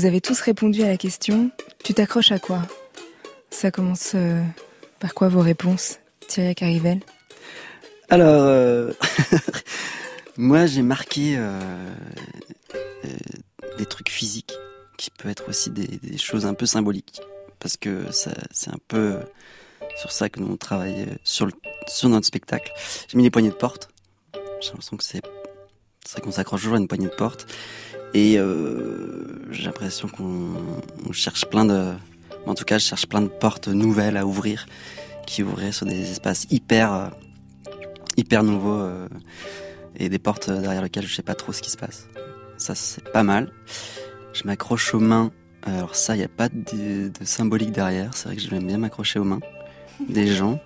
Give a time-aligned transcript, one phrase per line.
[0.00, 1.50] Vous avez tous répondu à la question
[1.84, 2.62] Tu t'accroches à quoi?
[3.50, 4.42] Ça commence euh,
[4.98, 7.00] par quoi vos réponses, Thierry Carrivel?
[8.08, 8.92] Alors, euh,
[10.38, 11.38] moi j'ai marqué
[13.76, 14.54] des trucs physiques
[14.96, 17.20] qui peuvent être aussi des, choses un peu symboliques.
[17.58, 19.18] Parce que c'est un peu
[19.98, 21.50] sur ça que nous on travaille sur,
[21.86, 22.72] sur notre spectacle.
[23.06, 23.90] J'ai mis les poignées de porte.
[24.62, 25.20] J'ai l'impression que c'est
[26.06, 27.46] ça qu'on s'accroche toujours à une poignée de porte.
[28.14, 31.92] Et euh, j'ai l'impression qu'on cherche plein de...
[32.46, 34.66] En tout cas, je cherche plein de portes nouvelles à ouvrir,
[35.26, 37.06] qui ouvriraient sur des espaces hyper, euh,
[38.16, 39.08] hyper nouveaux euh,
[39.96, 42.08] et des portes derrière lesquelles je sais pas trop ce qui se passe.
[42.56, 43.52] Ça, c'est pas mal.
[44.32, 45.30] Je m'accroche aux mains.
[45.62, 48.10] Alors ça, il n'y a pas de, symbolique derrière.
[48.14, 49.40] C'est vrai que j'aime bien m'accrocher aux mains
[50.08, 50.58] des gens.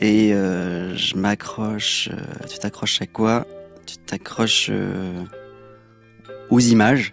[0.00, 2.08] Et je m'accroche...
[2.48, 3.46] tu t'accroches à quoi?
[3.86, 4.70] Tu t'accroches
[6.50, 7.12] aux images.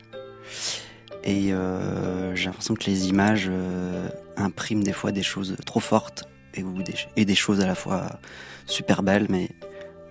[1.24, 4.08] Et euh, j'ai l'impression que les images euh,
[4.38, 8.20] impriment des fois des choses trop fortes et, des, choses à la fois
[8.66, 9.50] super belles, mais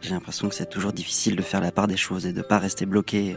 [0.00, 2.58] j'ai l'impression que c'est toujours difficile de faire la part des choses et de pas
[2.58, 3.36] rester bloqué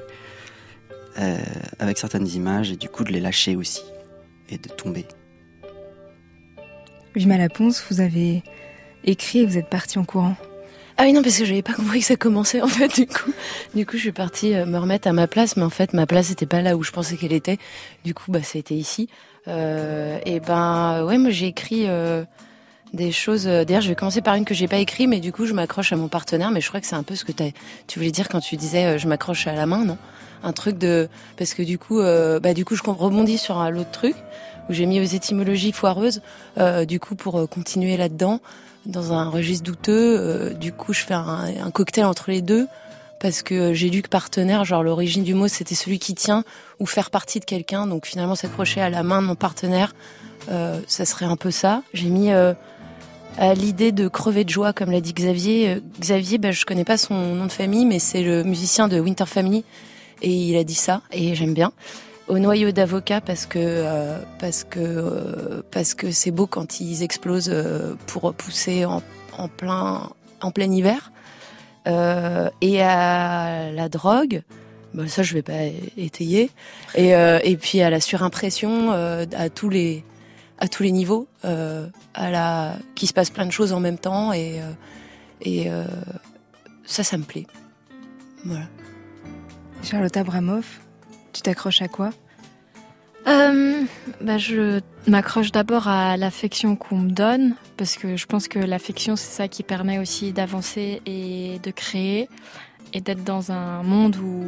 [1.17, 1.37] euh,
[1.79, 3.81] avec certaines images et du coup de les lâcher aussi
[4.49, 5.05] et de tomber.
[7.15, 8.43] Vima Laponce, vous avez
[9.03, 10.35] écrit et vous êtes parti en courant.
[11.01, 13.31] Ah oui, non, parce que j'avais pas compris que ça commençait, en fait, du coup.
[13.73, 16.05] Du coup, je suis partie euh, me remettre à ma place, mais en fait, ma
[16.05, 17.57] place n'était pas là où je pensais qu'elle était.
[18.03, 19.07] Du coup, bah, ça a été ici.
[19.47, 22.25] Euh, et ben, ouais, moi, j'ai écrit euh,
[22.91, 23.47] des choses.
[23.47, 25.53] Euh, d'ailleurs, je vais commencer par une que j'ai pas écrit, mais du coup, je
[25.53, 26.51] m'accroche à mon partenaire.
[26.51, 28.99] Mais je crois que c'est un peu ce que tu voulais dire quand tu disais
[28.99, 29.97] je m'accroche à la main, non?
[30.43, 31.07] Un truc de.
[31.37, 34.15] Parce que du coup, bah, du coup, je rebondis sur l'autre truc
[34.69, 36.21] où j'ai mis aux étymologies foireuses,
[36.85, 38.41] du coup, pour continuer là-dedans
[38.85, 40.17] dans un registre douteux.
[40.19, 42.67] Euh, du coup, je fais un, cocktail entre les deux
[43.19, 46.43] parce que j'ai lu que partenaire, genre l'origine du mot, c'était celui qui tient
[46.79, 47.87] ou faire partie de quelqu'un.
[47.87, 49.93] Donc finalement, s'accrocher à la main de mon partenaire,
[50.49, 51.83] euh, ça serait un peu ça.
[51.93, 52.53] J'ai mis euh,
[53.37, 55.81] à l'idée de crever de joie, comme l'a dit Xavier.
[55.99, 59.25] Xavier, bah, je connais pas son nom de famille, mais c'est le musicien de Winter
[59.25, 59.65] Family
[60.21, 61.71] et il a dit ça et j'aime bien
[62.29, 67.03] au noyau d'avocat parce que euh, parce que euh, parce que c'est beau quand ils
[67.03, 69.01] explosent euh, pour pousser en,
[69.37, 71.11] en, plein en plein hiver.
[72.61, 74.43] Et à la drogue
[74.93, 75.63] bah ça je vais pas
[75.97, 76.51] étayer.
[76.93, 80.03] Et et puis à la surimpression à tous les
[80.59, 84.33] à tous les niveaux à la qui se passe plein de choses en même temps
[84.33, 84.61] et
[85.41, 85.67] et
[86.85, 87.47] ça ça me plaît.
[88.45, 88.65] Voilà.
[89.81, 90.65] Charlotte Abramov
[91.39, 92.09] tu t'accroches à quoi
[93.27, 93.83] euh,
[94.19, 99.15] bah Je m'accroche d'abord à l'affection qu'on me donne, parce que je pense que l'affection,
[99.15, 102.27] c'est ça qui permet aussi d'avancer et de créer,
[102.91, 104.43] et d'être dans un monde où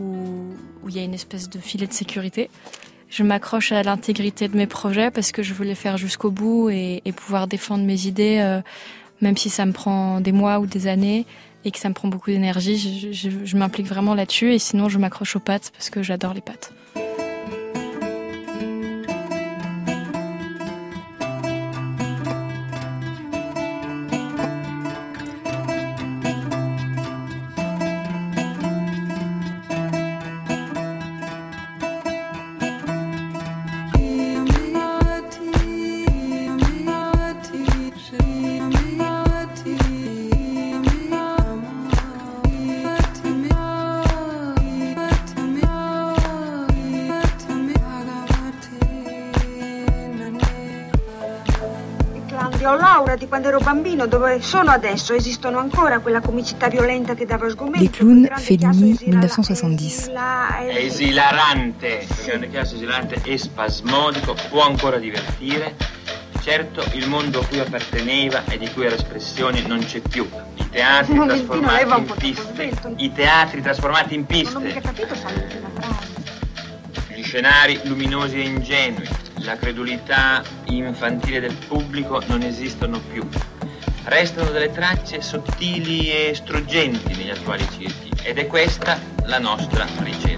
[0.00, 0.54] où,
[0.88, 2.50] il y a une espèce de filet de sécurité.
[3.10, 6.70] Je m'accroche à l'intégrité de mes projets parce que je veux les faire jusqu'au bout
[6.70, 8.60] et, pouvoir défendre mes idées, euh,
[9.20, 11.26] même si ça me prend des mois ou des années
[11.68, 13.12] et que ça me prend beaucoup d'énergie.
[13.12, 16.72] je m'implique vraiment là-dessus et sinon je m'accroche aux pattes parce que j'adore les pattes.
[53.26, 55.14] Quando ero bambino, dove sono adesso?
[55.14, 57.78] Esistono ancora quella comicità violenta che dava sgomento?
[57.78, 60.58] Les clowns, Fellini, 1970.
[60.58, 65.74] È esilarante, grande chiasso esilarante e spasmodico, può ancora divertire.
[66.42, 70.28] Certo, il mondo a cui apparteneva e di cui era espressione non c'è più.
[70.56, 72.72] I teatri trasformati in piste.
[72.96, 74.52] I teatri trasformati in piste.
[74.52, 75.14] Non ho mica capito,
[77.14, 79.08] Gli scenari luminosi e ingenui
[79.44, 80.42] la credulità
[80.76, 83.26] infantile del pubblico non esistono più.
[84.04, 90.37] Restano delle tracce sottili e struggenti negli attuali circhi ed è questa la nostra ricerca.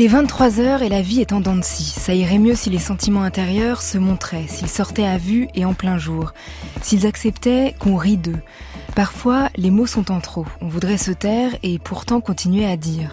[0.00, 1.60] Il est 23 heures et la vie est en dents.
[1.62, 5.74] Ça irait mieux si les sentiments intérieurs se montraient, s'ils sortaient à vue et en
[5.74, 6.32] plein jour,
[6.80, 8.40] s'ils acceptaient qu'on rit d'eux.
[8.96, 10.46] Parfois, les mots sont en trop.
[10.62, 13.12] On voudrait se taire et pourtant continuer à dire.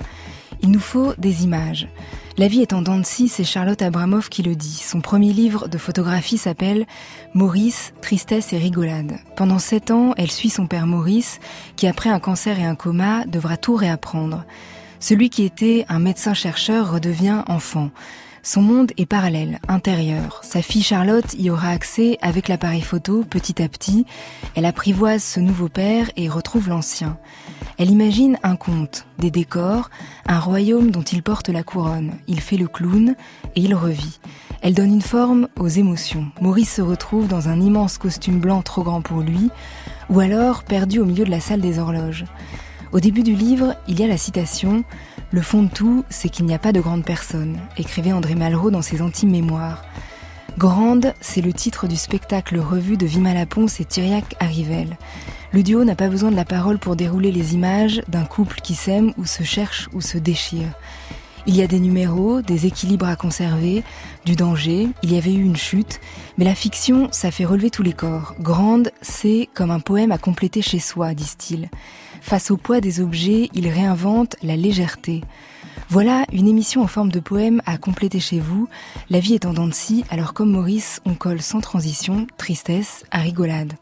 [0.61, 1.89] Il nous faut des images.
[2.37, 4.81] La vie est en dents c'est Charlotte Abramoff qui le dit.
[4.81, 6.85] Son premier livre de photographie s'appelle
[7.33, 9.17] Maurice, tristesse et rigolade.
[9.35, 11.41] Pendant sept ans, elle suit son père Maurice,
[11.75, 14.45] qui après un cancer et un coma devra tout réapprendre.
[14.99, 17.91] Celui qui était un médecin-chercheur redevient enfant.
[18.43, 20.39] Son monde est parallèle, intérieur.
[20.41, 24.05] Sa fille Charlotte y aura accès avec l'appareil photo petit à petit.
[24.55, 27.17] Elle apprivoise ce nouveau père et retrouve l'ancien.
[27.77, 29.89] Elle imagine un conte, des décors,
[30.27, 32.13] un royaume dont il porte la couronne.
[32.27, 33.15] Il fait le clown
[33.55, 34.19] et il revit.
[34.61, 36.27] Elle donne une forme aux émotions.
[36.41, 39.49] Maurice se retrouve dans un immense costume blanc trop grand pour lui,
[40.09, 42.25] ou alors perdu au milieu de la salle des horloges.
[42.93, 44.83] Au début du livre, il y a la citation
[45.31, 48.71] Le fond de tout, c'est qu'il n'y a pas de grande personne, écrivait André Malraux
[48.71, 49.83] dans ses intimes mémoires.
[50.57, 54.97] Grande, c'est le titre du spectacle revu de Vima Laponce et Thiriac Arrivel.
[55.51, 58.73] Le duo n'a pas besoin de la parole pour dérouler les images d'un couple qui
[58.73, 60.69] s'aime ou se cherche ou se déchire.
[61.45, 63.83] Il y a des numéros, des équilibres à conserver,
[64.25, 65.99] du danger, il y avait eu une chute,
[66.37, 68.35] mais la fiction, ça fait relever tous les corps.
[68.39, 71.69] Grande, c'est comme un poème à compléter chez soi, disent-ils.
[72.27, 75.23] Face au poids des objets, il réinvente la légèreté.
[75.87, 78.67] Voilà une émission en forme de poème à compléter chez vous.
[79.09, 79.73] La vie est en dents de
[80.09, 83.75] alors comme Maurice, on colle sans transition tristesse à rigolade.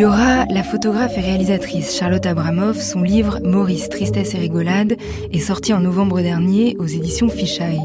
[0.00, 2.80] Y aura la photographe et réalisatrice Charlotte Abramoff.
[2.80, 4.96] Son livre Maurice, Tristesse et Rigolade
[5.30, 7.82] est sorti en novembre dernier aux éditions Fichaille.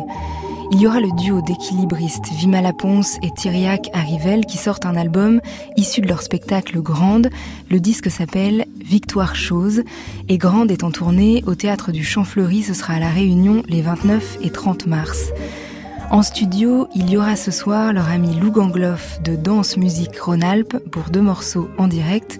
[0.72, 5.42] Il y aura le duo d'équilibristes Vima Laponce et Thiriac Arrivel qui sortent un album
[5.76, 7.30] issu de leur spectacle Grande.
[7.70, 9.84] Le disque s'appelle Victoire Chose
[10.30, 12.64] et Grande est en tournée au théâtre du Champ Fleuri.
[12.64, 15.34] Ce sera à La Réunion les 29 et 30 mars.
[16.16, 20.78] En studio, il y aura ce soir leur ami Lou Gangloff de Danse Musique Rhône-Alpes
[20.90, 22.40] pour deux morceaux en direct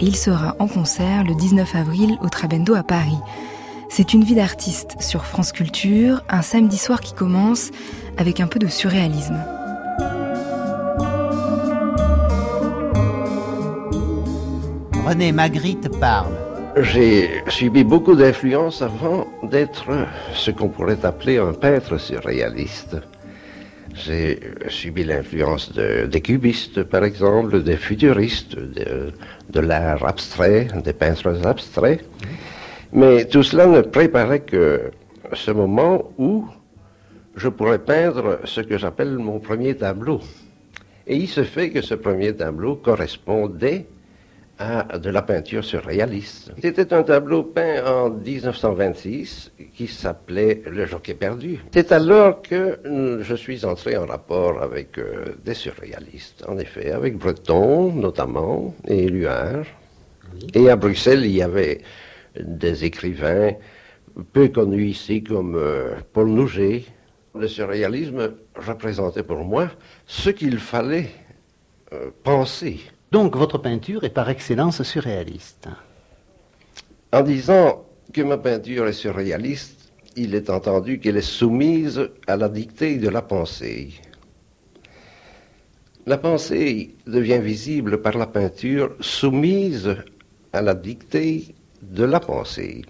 [0.00, 3.20] et il sera en concert le 19 avril au Trabendo à Paris.
[3.88, 7.70] C'est une vie d'artiste sur France Culture, un samedi soir qui commence
[8.18, 9.38] avec un peu de surréalisme.
[15.06, 16.34] René Magritte parle.
[16.74, 19.84] J'ai subi beaucoup d'influences avant d'être
[20.34, 22.96] ce qu'on pourrait appeler un peintre surréaliste.
[23.94, 29.12] J'ai subi l'influence de, des cubistes, par exemple, des futuristes, de,
[29.50, 32.04] de l'art abstrait, des peintres abstraits.
[32.92, 34.90] Mais tout cela ne préparait que
[35.32, 36.46] ce moment où
[37.36, 40.20] je pourrais peindre ce que j'appelle mon premier tableau.
[41.06, 43.86] Et il se fait que ce premier tableau correspondait
[44.58, 46.52] à de la peinture surréaliste.
[46.60, 51.60] C'était un tableau peint en 1926 qui s'appelait Le jockey perdu.
[51.72, 52.78] C'est alors que
[53.20, 59.08] je suis entré en rapport avec euh, des surréalistes, en effet, avec Breton notamment et
[59.08, 59.64] Luard.
[60.54, 61.80] Et à Bruxelles, il y avait
[62.38, 63.52] des écrivains
[64.32, 66.84] peu connus ici comme euh, Paul Nouget.
[67.34, 69.68] Le surréalisme représentait pour moi
[70.06, 71.08] ce qu'il fallait
[71.92, 72.80] euh, penser
[73.12, 75.68] donc votre peinture est par excellence surréaliste.
[77.12, 82.48] En disant que ma peinture est surréaliste, il est entendu qu'elle est soumise à la
[82.48, 83.92] dictée de la pensée.
[86.06, 89.94] La pensée devient visible par la peinture soumise
[90.54, 92.82] à la dictée de la pensée.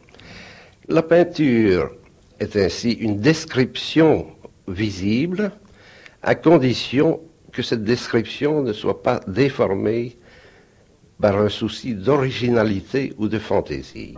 [0.88, 1.90] La peinture
[2.38, 4.28] est ainsi une description
[4.68, 5.50] visible
[6.22, 7.20] à condition
[7.52, 10.16] que cette description ne soit pas déformée
[11.20, 14.16] par un souci d'originalité ou de fantaisie.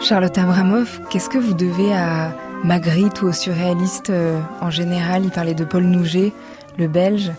[0.00, 5.30] Charlotte Abramoff, qu'est-ce que vous devez à Magritte ou aux surréalistes euh, en général Il
[5.30, 6.32] parlait de Paul Nouget,
[6.78, 7.32] le belge.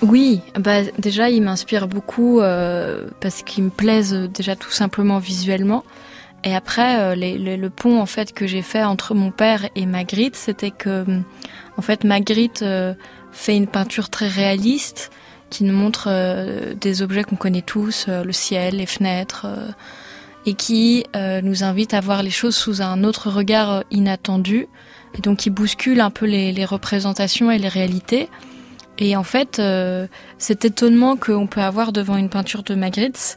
[0.00, 5.84] Oui, bah déjà il m'inspire beaucoup euh, parce qu'il me plaise déjà tout simplement visuellement.
[6.44, 10.36] Et après, euh, le pont en fait que j'ai fait entre mon père et Magritte,
[10.36, 11.04] c'était que
[11.76, 12.64] en fait Magritte
[13.32, 15.10] fait une peinture très réaliste
[15.50, 19.46] qui nous montre des objets qu'on connaît tous, le ciel, les fenêtres
[20.48, 21.04] et qui
[21.42, 24.66] nous invite à voir les choses sous un autre regard inattendu
[25.14, 28.28] et donc qui bouscule un peu les, représentations et les réalités.
[28.98, 29.60] Et en fait,
[30.38, 33.36] cet étonnement qu'on peut avoir devant une peinture de Magritte,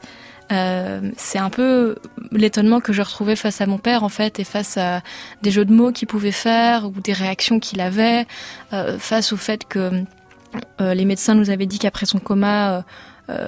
[0.51, 1.95] euh, c'est un peu
[2.31, 5.01] l'étonnement que je retrouvais face à mon père en fait et face à
[5.41, 8.27] des jeux de mots qu'il pouvait faire ou des réactions qu'il avait
[8.73, 10.03] euh, face au fait que
[10.81, 12.83] euh, les médecins nous avaient dit qu'après son coma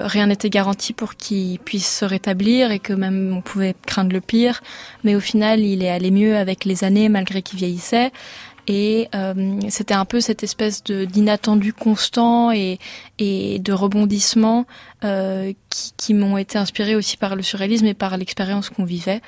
[0.03, 4.21] rien n'était garanti pour qu'il puisse se rétablir et que même on pouvait craindre le
[4.21, 4.61] pire
[5.03, 8.11] mais au final il est allé mieux avec les années malgré qu'il vieillissait
[8.67, 12.79] et euh, c'était un peu cette espèce d'inattendu constant et,
[13.19, 14.65] de rebondissement
[15.03, 15.53] euh,
[15.97, 19.21] qui, m'ont été inspirés aussi par le surréalisme et par l'expérience qu'on vivait.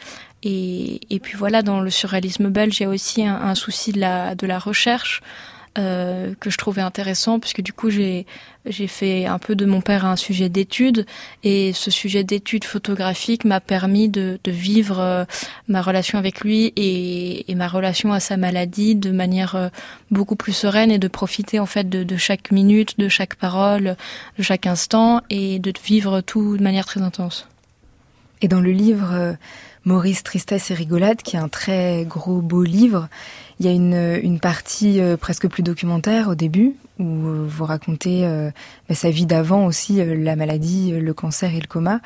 [0.44, 4.60] Et, puis voilà, dans le surréalisme belge, il y a aussi un, souci de la,
[4.60, 5.22] recherche.
[5.78, 8.26] Euh, que je trouvais intéressant puisque du coup j'ai
[8.66, 11.06] j'ai fait un peu de mon père un sujet d'étude
[11.44, 15.26] et ce sujet d'étude photographique m'a permis de, de vivre euh,
[15.68, 19.70] ma relation avec lui et, et, ma relation à sa maladie de manière euh,
[20.12, 23.96] beaucoup plus sereine et de profiter en fait de, de, chaque minute, de chaque parole,
[24.38, 27.48] de chaque instant et de vivre tout de manière très intense.
[28.42, 29.38] Et dans le livre
[29.86, 33.08] Maurice Tristesse et Rigolade, qui est un très gros beau livre,
[33.60, 37.66] il y a une, une partie euh, presque plus documentaire au début, où euh, vous
[37.66, 38.50] racontez euh,
[38.90, 42.02] bah, sa vie d'avant aussi, la maladie, le cancer et le coma.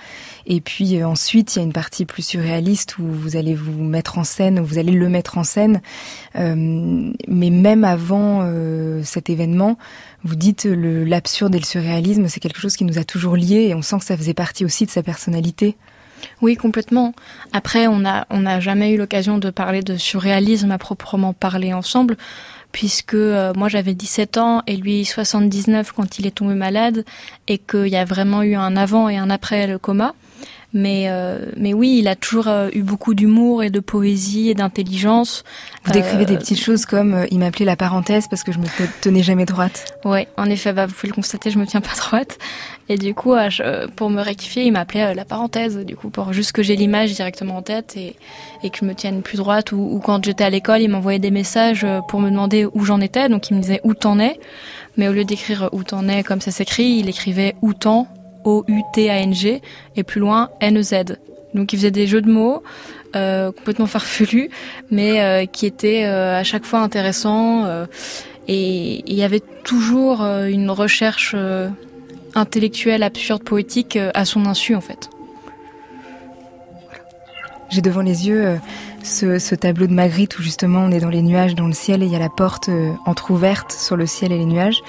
[0.46, 4.18] Et puis ensuite, il y a une partie plus surréaliste où vous allez vous mettre
[4.18, 5.82] en scène, où vous allez le mettre en scène.
[6.36, 8.52] mais même avant
[9.04, 9.78] cet événement,
[10.24, 13.76] vous dites l'absurde et le surréalisme, c'est quelque chose qui nous a toujours liés et
[13.76, 15.78] on sent que ça faisait partie aussi de sa personnalité.
[16.42, 17.14] Oui, complètement.
[17.54, 22.18] Après, on n'a on jamais eu l'occasion de parler de surréalisme à proprement parler ensemble,
[22.72, 27.06] puisque euh, moi j'avais 17 ans et lui 79 quand il est tombé malade,
[27.48, 30.14] et qu'il y a vraiment eu un avant et un après le coma.
[30.72, 34.54] Mais, euh, mais oui, il a toujours euh, eu beaucoup d'humour et de poésie et
[34.54, 35.44] d'intelligence.
[35.84, 38.66] Vous décrivez des petites choses comme euh, il m'appelait la parenthèse parce que je me
[39.02, 39.98] tenais jamais droite.
[40.06, 42.38] Ouais, en effet, bah, vous pouvez le constater, je me tiens pas droite.
[42.88, 45.78] Et du coup, je, pour me rectifier, il m'appelait la parenthèse.
[45.78, 48.16] Du coup, pour juste que j'ai l'image directement en tête et,
[48.64, 49.72] et que je me tienne plus droite.
[49.72, 53.02] Ou, ou quand j'étais à l'école, il m'envoyait des messages pour me demander où j'en
[53.02, 53.28] étais.
[53.30, 54.40] Donc il me disait où t'en es.
[54.98, 58.08] Mais au lieu d'écrire où t'en es comme ça s'écrit, il écrivait où t'en
[58.44, 59.62] O-U-T-A-N-G,
[59.96, 61.18] et plus loin N-E-Z.
[61.54, 62.64] Donc il faisait des jeux de mots
[63.16, 64.52] euh, complètement farfelus,
[64.92, 67.66] mais euh, qui étaient euh, à chaque fois intéressants.
[68.48, 71.36] Et il y avait toujours une recherche
[72.36, 75.10] intellectuelle, absurde, poétique à son insu en fait.
[77.70, 78.58] J'ai devant les yeux
[79.04, 82.02] ce, ce, tableau de Magritte où justement on est dans les nuages, dans le ciel,
[82.02, 82.72] et il y a la porte
[83.06, 84.82] entr'ouverte sur le ciel et les nuages.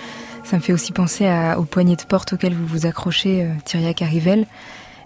[0.51, 3.93] Ça me fait aussi penser à, aux poignées de porte auxquelles vous vous accrochez, euh,
[4.01, 4.47] Arrivel.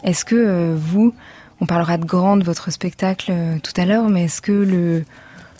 [0.03, 1.15] Est-ce que euh, vous,
[1.61, 5.05] on parlera de grande votre spectacle euh, tout à l'heure, mais est-ce que le,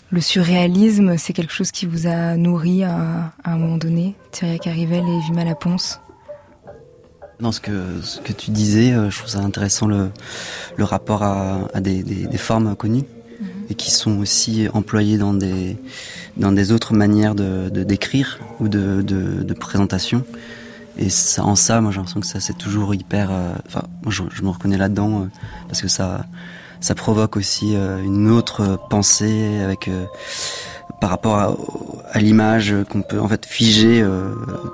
[0.09, 4.65] le surréalisme, c'est quelque chose qui vous a nourri à, à un moment donné, Thiriac
[4.65, 6.01] Arrivel et Vima Laponce?
[7.39, 10.09] Dans ce que, ce que tu disais, je trouve ça intéressant le,
[10.77, 13.03] le rapport à, à des, des, des formes connues
[13.69, 15.77] et qui sont aussi employés dans des,
[16.37, 20.23] dans des autres manières de, d'écrire ou de, de, de présentation.
[20.97, 23.29] Et ça, en ça, moi j'ai l'impression que ça c'est toujours hyper.
[23.31, 25.25] Euh, enfin, moi je, je, me reconnais là-dedans euh,
[25.67, 26.25] parce que ça,
[26.79, 29.89] ça provoque aussi euh, une autre pensée avec
[31.01, 31.55] par rapport à,
[32.11, 34.05] à l'image qu'on peut en fait figer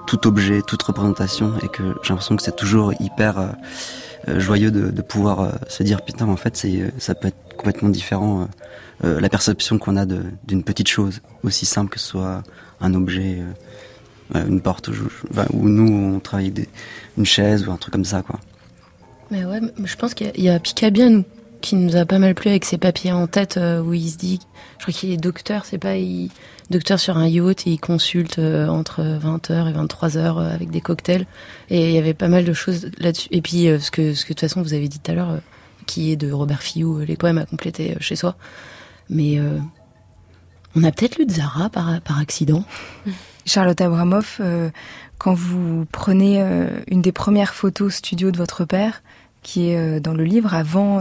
[0.05, 3.53] tout objet, toute représentation et que j'ai l'impression que c'est toujours hyper
[4.27, 8.47] joyeux de, de pouvoir se dire putain en fait c'est ça peut être complètement différent
[9.03, 12.43] euh, la perception qu'on a d'une petite chose, aussi simple que ce soit
[12.79, 13.41] un objet,
[14.35, 14.89] euh, une porte,
[15.53, 16.53] où, nous on travaille
[17.17, 18.21] une chaise ou un truc comme ça.
[18.21, 18.39] Quoi.
[19.29, 21.23] Mais ouais, je pense qu'il y a, a Picabien
[21.61, 24.17] qui nous a pas mal plu avec ses papiers en tête euh, où il se
[24.17, 24.39] dit,
[24.79, 26.29] je crois qu'il est docteur, c'est pas, il,
[26.69, 31.25] docteur sur un yacht et il consulte entre 20h et 23h euh, avec des cocktails
[31.69, 33.27] et il y avait pas mal de choses là-dessus.
[33.31, 35.39] Et puis ce que ce que de toute façon vous avez dit tout à l'heure,
[35.85, 38.35] qui est de Robert Fillou, les poèmes à compléter chez soi.
[39.11, 39.59] Mais euh,
[40.75, 42.63] on a peut-être lu de Zara par, par accident.
[43.45, 44.69] Charlotte Abramoff, euh,
[45.17, 49.03] quand vous prenez euh, une des premières photos studio de votre père,
[49.43, 50.99] qui est dans le livre avant,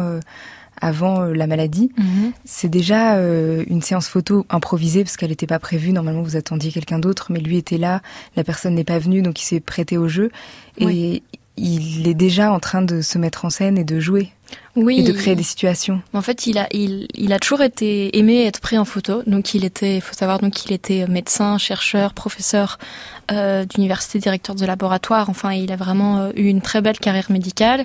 [0.81, 2.33] avant la maladie, mm -hmm.
[2.47, 5.93] c'est déjà une séance photo improvisée parce qu'elle n'était pas prévue.
[5.93, 8.01] Normalement, vous attendiez quelqu'un d'autre, mais lui était là.
[8.37, 10.31] La personne n'est pas venue, donc il s'est prêté au jeu.
[10.79, 11.23] Et oui
[11.61, 14.31] il est déjà en train de se mettre en scène et de jouer.
[14.77, 15.01] Oui.
[15.01, 16.01] Et de créer des situations.
[16.13, 19.23] En fait, il a, il, il a toujours été aimé être pris en photo.
[19.27, 22.79] Donc, il était, il faut savoir, donc, qu'il était médecin, chercheur, professeur
[23.33, 25.29] euh, d'université, directeur de laboratoire.
[25.29, 27.85] Enfin, il a vraiment euh, eu une très belle carrière médicale.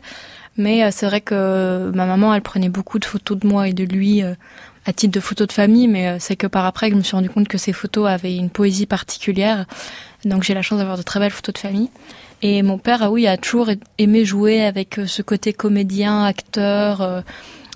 [0.58, 3.74] Mais euh, c'est vrai que ma maman, elle prenait beaucoup de photos de moi et
[3.74, 4.36] de lui euh,
[4.86, 5.88] à titre de photos de famille.
[5.88, 8.52] Mais c'est que par après, je me suis rendu compte que ces photos avaient une
[8.52, 9.66] poésie particulière.
[10.24, 11.90] Donc, j'ai la chance d'avoir de très belles photos de famille.
[12.42, 17.24] Et mon père, ah oui, a toujours aimé jouer avec ce côté comédien, acteur.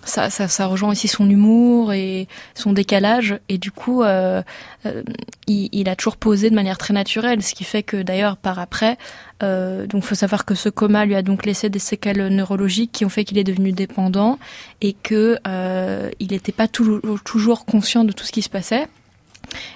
[0.05, 3.37] Ça, ça, ça, rejoint aussi son humour et son décalage.
[3.49, 4.41] Et du coup, euh,
[4.85, 5.03] euh,
[5.47, 8.59] il, il, a toujours posé de manière très naturelle, ce qui fait que d'ailleurs par
[8.59, 8.97] après,
[9.43, 13.05] euh, donc faut savoir que ce coma lui a donc laissé des séquelles neurologiques qui
[13.05, 14.39] ont fait qu'il est devenu dépendant
[14.81, 18.87] et que euh, il n'était pas toujours conscient de tout ce qui se passait.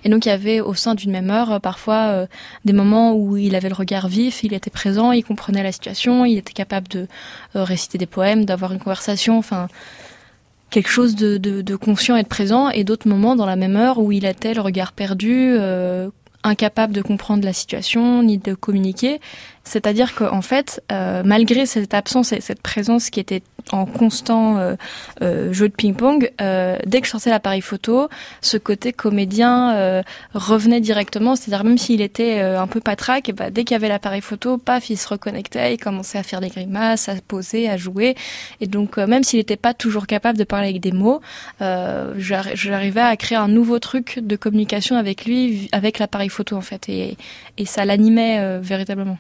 [0.04, 2.28] Et donc il y avait au sein d'une même heure parfois euh,
[2.66, 6.26] des moments où il avait le regard vif, il était présent, il comprenait la situation,
[6.26, 7.08] il était capable de
[7.56, 9.68] euh, réciter des poèmes, d'avoir une conversation, enfin
[10.70, 13.76] quelque chose de, de, de, conscient et de présent, et d'autres moments dans la même
[13.76, 16.10] heure où il était le regard perdu, euh,
[16.44, 19.22] incapable de comprendre la situation ni de communiquer.
[19.64, 24.76] C'est-à-dire qu'en fait, euh, malgré cette absence et cette présence qui était en constant euh,
[25.22, 28.10] euh, jeu de ping-pong, dès que je sortais l'appareil photo,
[28.42, 30.04] ce côté comédien
[30.34, 31.36] revenait directement.
[31.36, 34.90] C'est-à-dire même s'il était un peu patraque, bah, dès qu'il y avait l'appareil photo, paf,
[34.90, 38.16] il se reconnectait, il commençait à faire des grimaces, à poser, à jouer.
[38.60, 41.22] Et donc même s'il n'était pas toujours capable de parler avec des mots,
[41.60, 46.90] j'arrivais à créer un nouveau truc de communication avec lui, avec l'appareil photo en fait,
[46.90, 47.16] et
[47.66, 49.18] ça l'animait véritablement.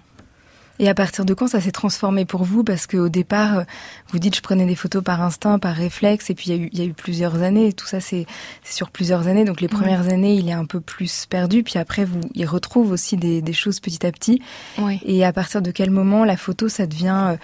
[0.80, 2.63] Et à partir de quand ça s'est transformé pour vous?
[2.63, 3.63] Parce qu'au départ, euh,
[4.10, 6.63] vous dites je prenais des photos par instinct, par réflexe, et puis il y a
[6.63, 7.68] eu, il y a eu plusieurs années.
[7.68, 8.25] Et tout ça, c'est
[8.63, 9.46] sur plusieurs années.
[9.46, 10.13] Donc les premières oui.
[10.13, 11.63] années, il est un peu plus perdu.
[11.63, 14.42] Puis après, vous, il retrouve aussi des, des choses petit à petit.
[14.80, 15.00] Oui.
[15.06, 17.38] Et à partir de quel moment la photo, ça devient euh,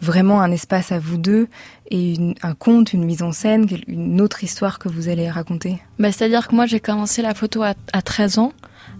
[0.00, 1.48] vraiment un espace à vous deux
[1.90, 5.82] et une, un conte, une mise en scène, une autre histoire que vous allez raconter?
[5.98, 8.52] Bah, C'est-à-dire que moi, j'ai commencé la photo à, à 13 ans.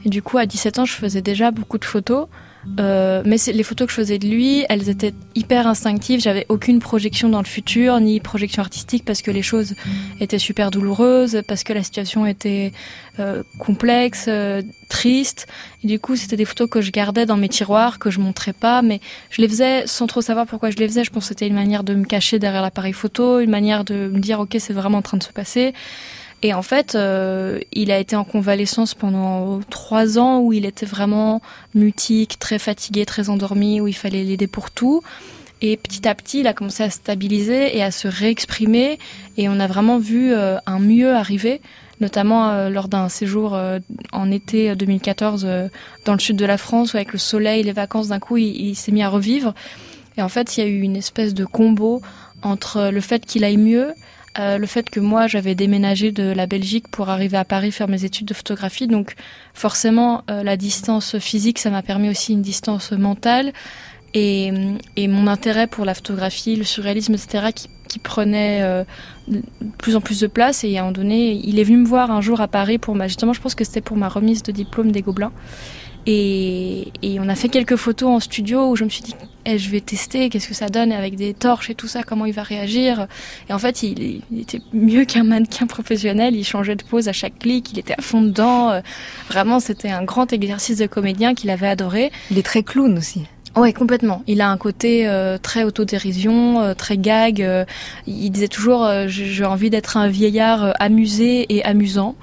[0.05, 2.27] Et du coup, à 17 ans, je faisais déjà beaucoup de photos.
[2.79, 6.21] Euh, mais les photos que je faisais de lui, elles étaient hyper instinctives.
[6.21, 9.75] J'avais aucune projection dans le futur, ni projection artistique, parce que les choses
[10.21, 12.73] étaient super douloureuses, parce que la situation était
[13.19, 15.47] euh, complexe, euh, triste.
[15.83, 18.53] Et du coup, c'était des photos que je gardais dans mes tiroirs, que je montrais
[18.53, 21.05] pas, mais je les faisais sans trop savoir pourquoi je les faisais.
[21.05, 24.09] Je pense que c'était une manière de me cacher derrière l'appareil photo, une manière de
[24.09, 25.73] me dire, ok, c'est vraiment en train de se passer.
[26.43, 30.87] Et en fait, euh, il a été en convalescence pendant trois ans où il était
[30.87, 31.43] vraiment
[31.75, 35.03] mutique, très fatigué, très endormi, où il fallait l'aider pour tout.
[35.63, 38.99] Et petit à petit, il a commencé à se stabiliser et à se réexprimer.
[39.37, 41.61] Et on a vraiment vu euh, un mieux arriver,
[42.01, 43.79] notamment euh, lors d'un séjour euh,
[44.13, 45.69] en été 2014 euh,
[46.07, 48.57] dans le sud de la France, où avec le soleil, les vacances, d'un coup, il,
[48.69, 49.55] il s'est mis à revivre.
[50.17, 52.01] Et en fait, il y a eu une espèce de combo
[52.43, 53.93] entre le fait qu'il aille mieux,
[54.39, 57.89] euh, le fait que moi j'avais déménagé de la Belgique pour arriver à Paris faire
[57.89, 59.15] mes études de photographie, donc
[59.55, 63.53] forcément euh, la distance physique ça m'a permis aussi une distance mentale
[64.15, 64.53] et,
[64.99, 67.49] mon intérêt pour la photographie, le surréalisme, etc.
[67.55, 68.85] qui, qui prenait euh,
[69.29, 69.43] de
[69.79, 72.11] plus en plus de place et à un moment donné il est venu me voir
[72.11, 74.53] un jour à Paris pour ma justement je pense que c'était pour ma remise de
[74.53, 75.33] diplôme des Gobelins
[76.07, 79.15] et, et, on a fait quelques photos en studio où je me suis dit,
[79.45, 82.27] eh, je vais tester, qu'est-ce que ça donne avec des torches et tout ça, comment
[82.27, 83.07] il va réagir.
[83.49, 87.13] Et en fait, il, il était mieux qu'un mannequin professionnel, il changeait de pose à
[87.13, 88.81] chaque clic, il était à fond dedans.
[89.29, 92.11] Vraiment, c'était un grand exercice de comédien qu'il avait adoré.
[92.31, 93.27] Il est très clown aussi.
[93.57, 94.23] Oui, complètement.
[94.29, 97.43] Il a un côté euh, très autodérision, euh, très gag.
[97.43, 97.65] Euh,
[98.07, 102.15] il disait toujours, euh, j'ai envie d'être un vieillard amusé et amusant.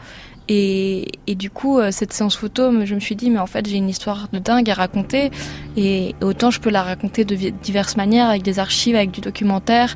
[0.50, 3.76] Et, du coup, euh, cette séance photo, je me suis dit, mais en fait, j'ai
[3.78, 5.32] une histoire de dingue à raconter.
[5.76, 9.96] Et autant je peux la raconter de diverses manières, avec des archives, avec du documentaire.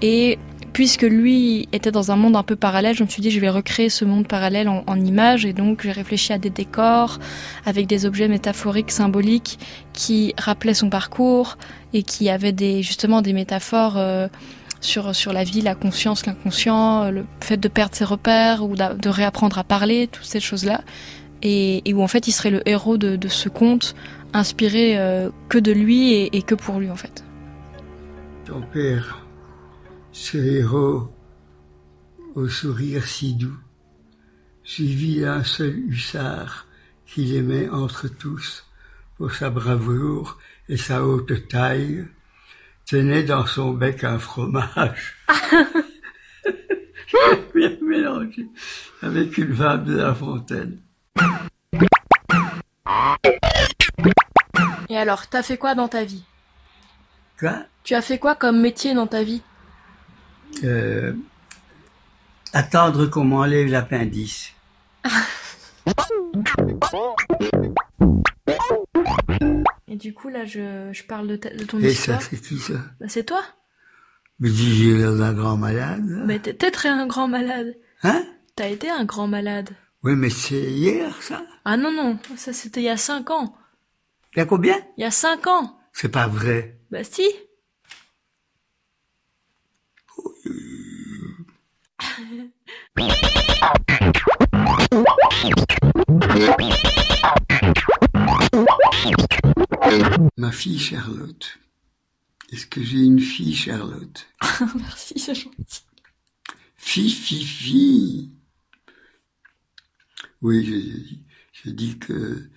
[0.00, 0.38] Et
[0.72, 3.50] puisque lui était dans un monde un peu parallèle, je me suis dit, je vais
[3.50, 5.44] recréer ce monde parallèle en, en images.
[5.44, 7.18] Et donc, j'ai réfléchi à des décors,
[7.66, 9.58] avec des objets métaphoriques, symboliques,
[9.92, 11.58] qui rappelaient son parcours
[11.92, 13.98] et qui avaient des, justement des métaphores.
[13.98, 14.28] Euh,
[14.80, 19.08] sur, sur la vie, la conscience, l'inconscient, le fait de perdre ses repères ou de
[19.08, 20.82] réapprendre à parler, toutes ces choses-là.
[21.42, 23.94] Et, et, où en fait il serait le héros de, de ce conte,
[24.32, 27.24] inspiré euh, que de lui et, et, que pour lui en fait.
[28.44, 29.26] Ton père,
[30.12, 31.10] ce héros
[32.34, 33.56] au sourire si doux,
[34.62, 36.66] suivi d'un seul hussard
[37.06, 38.66] qu'il aimait entre tous
[39.16, 40.38] pour sa bravoure
[40.68, 42.06] et sa haute taille,
[42.90, 45.16] tenait dans son bec un fromage.
[47.54, 48.48] bien mélangé
[49.00, 50.78] avec une femme de la fontaine.
[54.88, 56.24] Et alors, t'as fait quoi dans ta vie?
[57.38, 57.62] Quoi?
[57.84, 59.42] Tu as fait quoi comme métier dans ta vie?
[60.64, 61.12] Euh,
[62.52, 64.52] Attendre qu'on m'enlève l'appendice.
[69.90, 72.22] Et du coup, là, je, je parle de, ta- de ton Et histoire.
[72.22, 72.74] ça, c'est qui ça?
[73.00, 73.42] Bah, c'est toi.
[74.38, 76.02] Me dis, j'ai l'air d'un grand malade.
[76.08, 76.22] là.
[76.24, 77.76] Mais t'es peut-être un grand malade.
[78.04, 78.24] Hein?
[78.56, 79.70] T'as été un grand malade.
[80.02, 81.44] Oui, mais c'est hier, ça?
[81.64, 83.54] Ah non, non, ça c'était il y a cinq ans.
[84.34, 84.78] Il y a combien?
[84.96, 85.78] Il y a cinq ans.
[85.92, 86.78] C'est pas vrai.
[86.90, 87.24] Bah si.
[100.60, 101.58] fille Charlotte.
[102.52, 104.28] Est-ce que j'ai une fille Charlotte
[104.76, 105.84] Merci, c'est gentil.
[106.76, 108.30] Fille, fille, fille.
[110.42, 111.16] Oui, je,
[111.62, 112.50] je dis que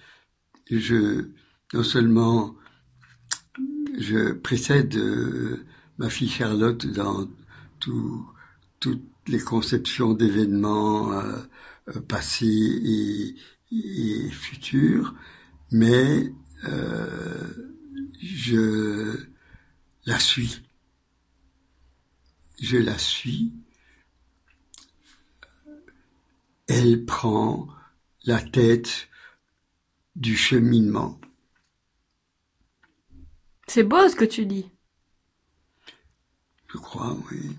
[0.69, 1.29] je,
[1.73, 2.53] non seulement
[3.97, 5.65] je précède euh,
[5.97, 7.29] ma fille Charlotte dans
[7.79, 8.29] tout,
[8.81, 11.37] toutes les conceptions d'événements euh,
[11.95, 12.47] euh, passés
[12.83, 13.35] et,
[13.71, 15.15] et futurs,
[15.71, 16.33] mais
[16.65, 17.72] euh,
[18.23, 19.27] je
[20.05, 20.61] la suis.
[22.61, 23.51] Je la suis.
[26.67, 27.67] Elle prend
[28.23, 29.09] la tête
[30.15, 31.19] du cheminement.
[33.67, 34.69] C'est beau ce que tu dis.
[36.67, 37.55] Je crois, oui.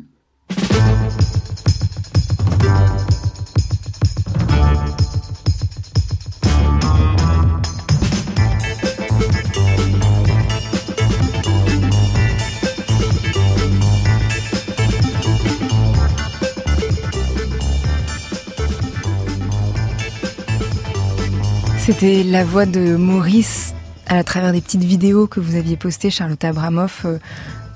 [21.85, 23.75] C'était la voix de Maurice
[24.07, 27.18] à travers des petites vidéos que vous aviez postées, Charlotte Abramoff, euh,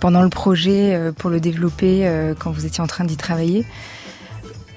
[0.00, 3.66] pendant le projet euh, pour le développer euh, quand vous étiez en train d'y travailler.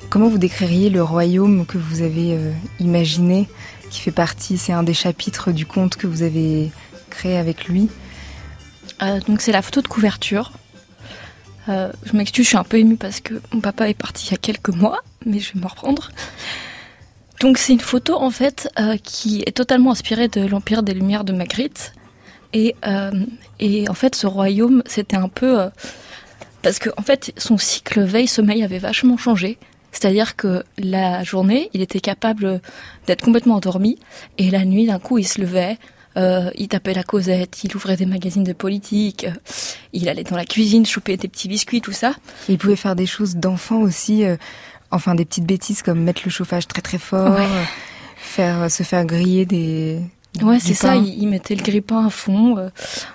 [0.09, 2.37] Comment vous décririez le royaume que vous avez
[2.81, 3.47] imaginé,
[3.89, 6.69] qui fait partie, c'est un des chapitres du conte que vous avez
[7.09, 7.87] créé avec lui?
[8.99, 10.51] Donc c'est la photo de couverture.
[11.69, 14.33] Je m'excuse, je suis un peu émue parce que mon papa est parti il y
[14.33, 16.11] a quelques mois, mais je vais me reprendre.
[17.41, 21.23] Donc c'est une photo en fait euh, qui est totalement inspirée de l'Empire des Lumières
[21.23, 21.93] de Magritte.
[22.53, 23.11] Et, euh,
[23.59, 25.59] et en fait ce royaume c'était un peu...
[25.59, 25.69] euh,
[26.61, 29.57] parce que en fait son cycle veille-sommeil avait vachement changé.
[29.91, 32.61] C'est-à-dire que la journée, il était capable
[33.07, 33.99] d'être complètement endormi,
[34.37, 35.77] et la nuit, d'un coup, il se levait,
[36.15, 39.27] il tapait la causette, il ouvrait des magazines de politique,
[39.91, 42.15] il allait dans la cuisine choper des petits biscuits, tout ça.
[42.47, 44.23] Il pouvait faire des choses d'enfant aussi,
[44.91, 47.41] enfin des petites bêtises comme mettre le chauffage très très fort, Ouais.
[47.45, 47.63] euh,
[48.17, 49.99] faire se faire griller des.
[50.41, 52.57] Ouais, c'est ça, il, il mettait le grille-pain à fond.
[52.57, 52.69] euh.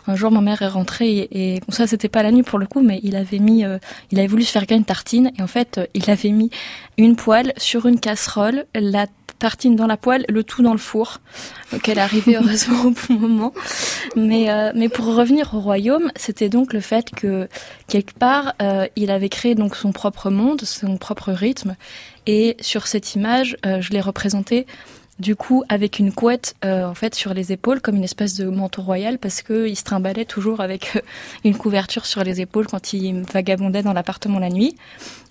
[0.06, 2.58] un jour, ma mère est rentrée et, et bon, ça, c'était pas la nuit pour
[2.58, 3.78] le coup, mais il avait mis, euh,
[4.10, 6.50] il avait voulu se faire griller une tartine et en fait, euh, il avait mis
[6.98, 9.06] une poêle sur une casserole, la
[9.38, 11.18] tartine dans la poêle, le tout dans le four.
[11.72, 13.52] Donc, elle arrivait heureusement au bon moment.
[14.14, 17.48] Mais, euh, mais pour revenir au royaume, c'était donc le fait que
[17.88, 21.76] quelque part, euh, il avait créé donc son propre monde, son propre rythme.
[22.26, 24.66] Et sur cette image, euh, je l'ai représenté
[25.18, 28.48] du coup avec une couette euh, en fait sur les épaules comme une espèce de
[28.48, 31.00] manteau royal parce que il se trimballait toujours avec euh,
[31.44, 34.76] une couverture sur les épaules quand il vagabondait dans l'appartement la nuit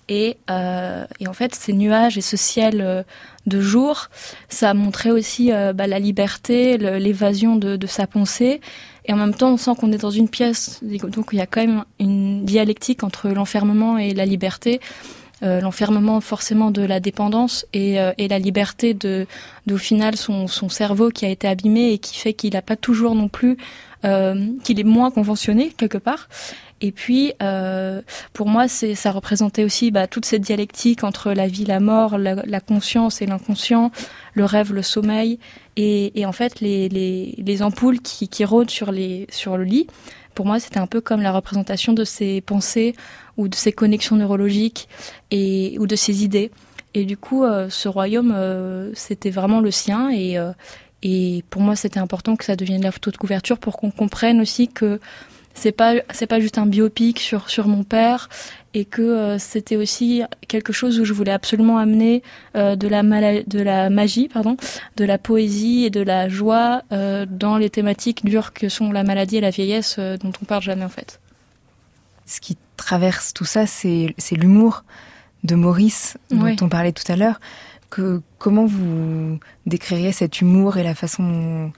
[0.08, 3.02] et, euh, et en fait ces nuages et ce ciel euh,
[3.46, 4.08] de jour
[4.48, 8.60] ça montrait aussi euh, bah, la liberté l'évasion de, de sa pensée.
[9.04, 10.80] Et en même temps on sent qu'on est dans une pièce.
[10.82, 14.80] Donc il y a quand même une dialectique entre l'enfermement et la liberté.
[15.42, 19.26] Euh, l'enfermement forcément de la dépendance et, et la liberté de,
[19.66, 22.76] d'au final son, son cerveau qui a été abîmé et qui fait qu'il n'a pas
[22.76, 23.58] toujours non plus
[24.62, 26.28] qu'il est moins conventionné quelque part
[26.80, 31.46] et puis euh, pour moi c'est ça représentait aussi bah, toute cette dialectique entre la
[31.48, 33.90] vie la mort la, conscience et l'inconscient
[34.34, 35.38] le rêve le sommeil
[35.76, 39.86] et, en fait les, les, les ampoules qui, rôdent sur, le lit
[40.34, 42.94] pour moi c'était un peu comme la représentation de ses pensées
[43.36, 44.88] ou de ses connexions neurologiques
[45.30, 46.50] et ou de ses idées.
[46.94, 50.08] Et du coup, euh, ce royaume, euh, c'était vraiment le sien.
[50.08, 50.52] Et, euh,
[51.02, 54.40] et pour moi, c'était important que ça devienne la photo de couverture pour qu'on comprenne
[54.40, 55.00] aussi que
[55.54, 58.28] c'est pas c'est pas juste un biopic sur sur mon père
[58.74, 62.22] et que euh, c'était aussi quelque chose où je voulais absolument amener
[62.56, 64.56] euh, de la de la magie pardon
[64.96, 69.02] de la poésie et de la joie euh, dans les thématiques dures que sont la
[69.02, 71.20] maladie et la vieillesse dont on parle jamais en fait
[72.26, 74.84] Ce qui traverse tout ça, c'est c'est l'humour
[75.44, 76.56] de Maurice dont Oui.
[76.60, 77.40] on parlait tout à l'heure.
[77.88, 81.72] Comment vous décririez cet humour et la façon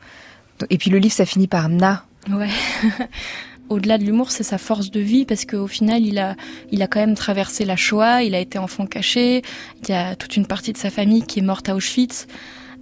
[0.70, 2.04] et puis le livre ça finit par na.
[2.30, 2.48] Ouais.
[3.68, 6.36] au-delà de l'humour, c'est sa force de vie parce qu'au final, il a,
[6.70, 9.42] il a quand même traversé la Shoah, il a été enfant caché,
[9.82, 12.26] il y a toute une partie de sa famille qui est morte à Auschwitz.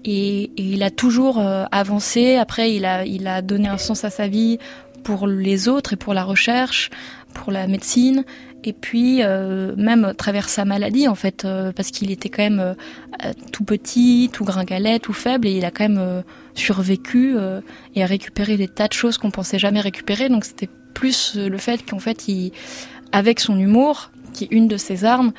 [0.05, 2.37] Et, il a toujours euh, avancé.
[2.37, 4.59] Après, il a, il a donné un sens à sa vie
[5.03, 6.91] pour les autres et pour la recherche,
[7.35, 8.25] pour la médecine.
[8.67, 12.43] Et puis, euh, même à travers sa maladie, en fait, euh, parce qu'il était quand
[12.43, 12.75] même
[13.53, 16.23] tout petit, tout gringalet, tout faible, et il a quand même
[16.55, 17.37] survécu
[17.95, 20.29] et a récupéré des tas de choses qu'on pensait jamais récupérer.
[20.29, 22.53] Donc, c'était plus le fait qu'en fait, il,
[23.13, 25.33] avec son humour, qui est une de ses armes,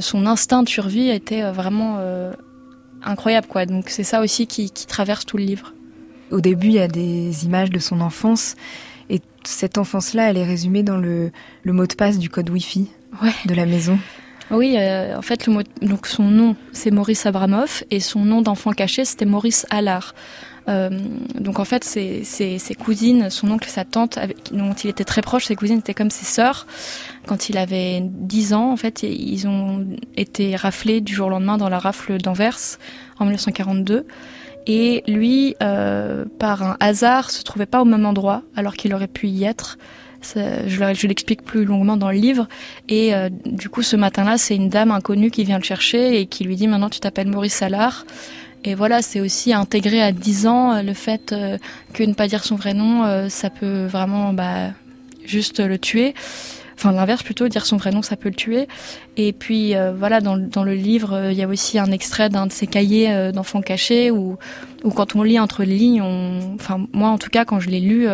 [0.00, 2.00] son instinct de survie était vraiment
[3.04, 3.66] incroyable, quoi.
[3.66, 5.74] Donc c'est ça aussi qui, traverse tout le livre.
[6.30, 8.56] Au début, il y a des images de son enfance,
[9.10, 11.30] et cette enfance-là, elle est résumée dans le,
[11.64, 12.88] mot de passe du code Wi-Fi
[13.46, 13.98] de la maison.
[14.50, 18.72] Oui, euh, en fait, le donc son nom, c'est Maurice Abramoff, et son nom d'enfant
[18.72, 20.14] caché, c'était Maurice Allard.
[20.68, 20.90] Euh,
[21.38, 24.18] donc en fait, ses, ses, cousines, son oncle et sa tante,
[24.50, 26.66] dont il était très proche, ses cousines étaient comme ses sœurs.
[27.26, 29.86] Quand il avait 10 ans, en fait, ils ont
[30.16, 32.78] été raflés du jour au lendemain dans la rafle d'Anvers
[33.18, 34.06] en 1942.
[34.66, 39.08] Et lui, euh, par un hasard, se trouvait pas au même endroit, alors qu'il aurait
[39.08, 39.78] pu y être.
[40.22, 42.48] je, l'explique plus longuement dans le livre.
[42.88, 46.26] Et euh, du coup, ce matin-là, c'est une dame inconnue qui vient le chercher et
[46.26, 48.06] qui lui dit maintenant tu t'appelles Maurice Salard.
[48.66, 51.34] Et voilà, c'est aussi intégré à 10 ans euh, le fait
[51.92, 54.70] que ne pas dire son vrai nom, ça peut vraiment bah,
[55.26, 56.14] juste le tuer.
[56.76, 58.68] Enfin, l'inverse plutôt, dire son vrai nom, ça peut le tuer.
[59.16, 62.52] Et puis voilà, dans, dans, le livre, il y a aussi un extrait d'un de
[62.52, 64.36] ses cahiers d'enfants cachés où,
[64.82, 66.54] où quand on lit entre les lignes, on...
[66.54, 68.08] enfin moi en tout cas quand je l'ai lu,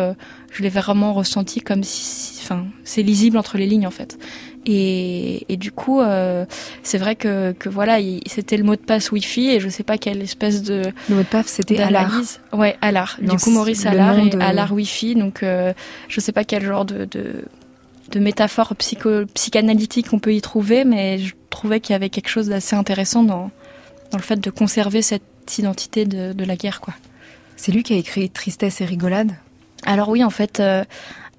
[0.51, 4.17] je l'ai vraiment ressenti comme si, enfin, c'est lisible entre les lignes en fait.
[4.65, 6.45] Et, et, du coup, euh,
[6.83, 7.97] c'est vrai que, que voilà,
[8.27, 10.83] c'était le mot de passe Wi-Fi et je sais pas quelle espèce de.
[11.09, 12.11] Le mot de passe, c'était Alar.
[12.53, 13.17] Ouais, Alar.
[13.19, 15.15] Du coup, Maurice Alar et Alar Wi-Fi.
[15.15, 15.73] Donc, euh,
[16.09, 17.43] je sais pas quel genre de, de,
[18.11, 22.29] de métaphore psycho, psychanalytique on peut y trouver, mais je trouvais qu'il y avait quelque
[22.29, 23.51] chose d'assez intéressant dans,
[24.11, 25.23] dans le fait de conserver cette
[25.57, 26.93] identité de, de la guerre, quoi.
[27.55, 29.33] C'est lui qui a écrit Tristesse et rigolade?
[29.83, 30.83] Alors oui, en fait, euh,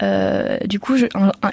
[0.02, 1.06] euh, du coup, je,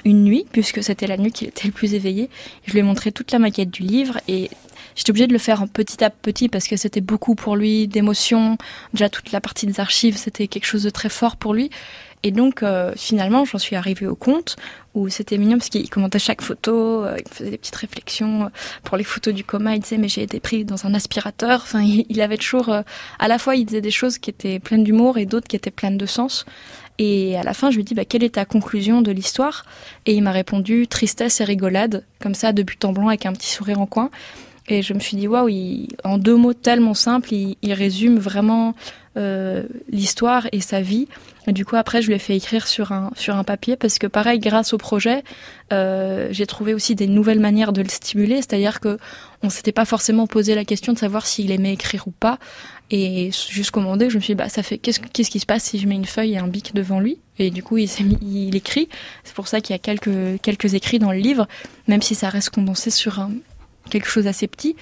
[0.04, 2.30] une nuit, puisque c'était la nuit qu'il était le plus éveillé,
[2.66, 4.50] je lui ai montré toute la maquette du livre et
[4.96, 8.58] j'étais obligée de le faire petit à petit parce que c'était beaucoup pour lui d'émotions.
[8.94, 11.70] Déjà, toute la partie des archives, c'était quelque chose de très fort pour lui.
[12.22, 14.56] Et donc, euh, finalement, j'en suis arrivée au compte
[14.94, 18.50] où c'était mignon parce qu'il commentait chaque photo, euh, il faisait des petites réflexions
[18.84, 19.74] pour les photos du coma.
[19.74, 21.60] Il disait mais j'ai été pris dans un aspirateur.
[21.62, 25.16] Enfin, il, avait toujours, à la fois, il disait des choses qui étaient pleines d'humour
[25.16, 26.44] et d'autres qui étaient pleines de sens.
[27.02, 29.64] Et à la fin, je lui dit bah, quelle est ta conclusion de l'histoire?
[30.04, 33.32] Et il m'a répondu tristesse et rigolade, comme ça, de but en blanc avec un
[33.32, 34.10] petit sourire en coin.
[34.70, 35.50] Et je me suis dit waouh,
[36.04, 38.74] en deux mots tellement simples, il, résume vraiment
[39.16, 41.08] euh, l'histoire et sa vie.
[41.48, 44.06] Du coup, après, je lui ai fait écrire sur un, sur un papier parce que,
[44.06, 45.24] pareil, grâce au projet,
[45.72, 48.36] euh, j'ai trouvé aussi des nouvelles manières de le stimuler.
[48.36, 48.98] C'est-à-dire que
[49.42, 52.38] on s'était pas forcément posé la question de savoir s'il aimait écrire ou pas.
[52.92, 55.46] Et jusqu'au moment où je me suis dit, bah, ça fait, qu'est-ce, qu'est-ce qui se
[55.46, 57.18] passe si je mets une feuille et un bic devant lui?
[57.38, 58.88] Et du coup, il s'est il écrit.
[59.24, 61.48] C'est pour ça qu'il y a quelques, quelques écrits dans le livre,
[61.88, 63.32] même si ça reste condensé sur un,
[63.88, 64.76] quelque chose assez petit.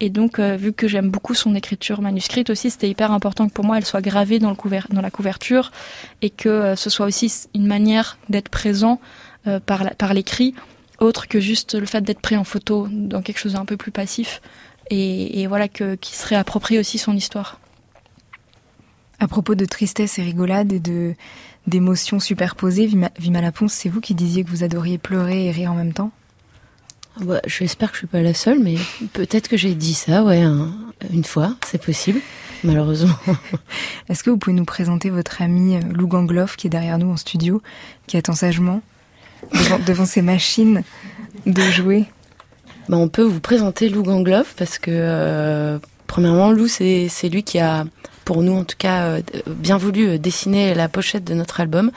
[0.00, 3.52] Et donc, euh, vu que j'aime beaucoup son écriture manuscrite aussi, c'était hyper important que
[3.52, 5.70] pour moi, elle soit gravée dans, le dans la couverture
[6.20, 9.00] et que euh, ce soit aussi une manière d'être présent
[9.46, 10.54] euh, par, l'écrit,
[10.98, 13.92] autre que juste le fait d'être pris en photo dans quelque chose d'un peu plus
[13.92, 14.40] passif
[14.90, 17.60] et, voilà que qui serait approprié aussi son histoire.
[19.20, 20.82] À propos de tristesse et rigolade et
[21.66, 25.74] d'émotions superposées, Vima, Vima c'est vous qui disiez que vous adoriez pleurer et rire en
[25.74, 26.10] même temps?
[27.20, 28.76] Bah, J'espère que je suis pas la seule, mais
[29.12, 30.42] peut-être que j'ai dit ça, ouais,
[31.12, 32.20] une fois, c'est possible,
[32.62, 33.16] malheureusement.
[34.08, 37.10] Est-ce que vous pouvez nous présenter votre ami euh, Lou Gangloff qui est derrière nous
[37.10, 37.62] en studio,
[38.06, 38.82] qui attend sagement
[39.52, 40.82] devant, devant ses machines
[41.46, 42.06] de jouer?
[42.88, 47.58] Bah, on peut vous présenter Lou Gangloff parce que euh, premièrement Lou c'est lui qui
[47.58, 47.86] a
[48.26, 51.90] pour nous en tout cas euh, bien voulu dessiner la pochette de notre album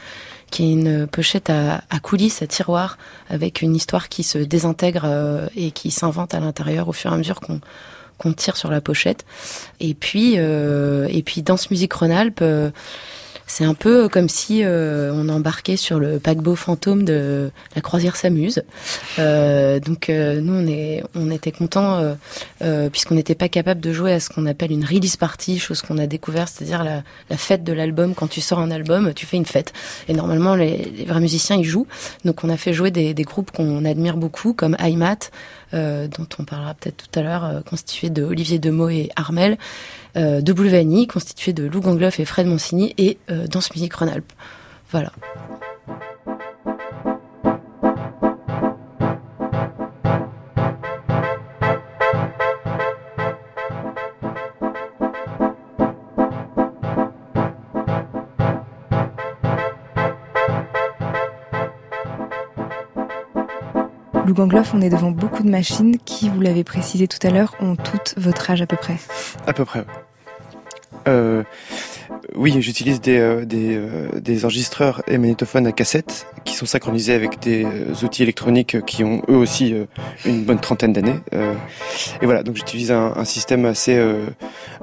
[0.51, 2.97] qui est une pochette à, coulisses, à tiroir,
[3.29, 7.17] avec une histoire qui se désintègre et qui s'invente à l'intérieur au fur et à
[7.17, 9.25] mesure qu'on tire sur la pochette.
[9.79, 12.43] Et puis, et puis dans ce musique Rhône-Alpes,
[13.47, 18.17] c'est un peu comme si euh, on embarquait sur le paquebot fantôme de la croisière
[18.17, 18.61] s'amuse.
[19.19, 22.15] Euh, donc euh, nous on est on était contents
[22.91, 25.97] puisqu'on n'était pas capable de jouer à ce qu'on appelle une release party, chose qu'on
[25.97, 28.13] a découvert, c'est-à-dire la, la, fête de l'album.
[28.13, 29.71] Quand tu sors un album, tu fais une fête.
[30.09, 31.87] Et normalement les, les vrais musiciens ils jouent.
[32.25, 35.29] Donc on a fait jouer des, des groupes qu'on admire beaucoup comme IMAT,
[35.71, 39.57] dont on parlera peut-être tout à l'heure, constitué de Olivier Demeaux et Armel euh,
[40.17, 44.33] euh, de Boulvanie, constitué de Lou Gangloff et Fred Monsigny, et euh, Danse Musique Rhône-Alpes.
[44.91, 45.11] Voilà.
[64.37, 67.75] lou-gangloff on est devant beaucoup de machines qui, vous l'avez précisé tout à l'heure, ont
[67.75, 68.97] toutes votre âge à peu près.
[69.47, 69.85] À peu près.
[71.07, 71.43] Euh,
[72.35, 77.13] oui, j'utilise des, euh, des, euh, des, enregistreurs et magnétophones à cassette qui sont synchronisés
[77.13, 77.65] avec des
[78.03, 79.75] outils électroniques qui ont eux aussi
[80.25, 81.19] une bonne trentaine d'années.
[81.33, 84.01] et voilà, donc j'utilise un, un, système assez,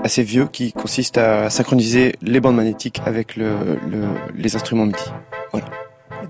[0.02, 4.04] assez vieux qui consiste à synchroniser les bandes magnétiques avec le, le,
[4.36, 5.04] les instruments MIDI.
[5.52, 5.66] Voilà.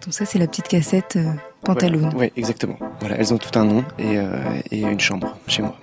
[0.01, 1.19] donc ça, c'est la petite cassette
[1.65, 2.11] Pantaloon.
[2.17, 2.79] Oui, exactement.
[3.01, 4.19] Voilà, elles ont tout un nom et,
[4.71, 5.77] et une chambre chez moi.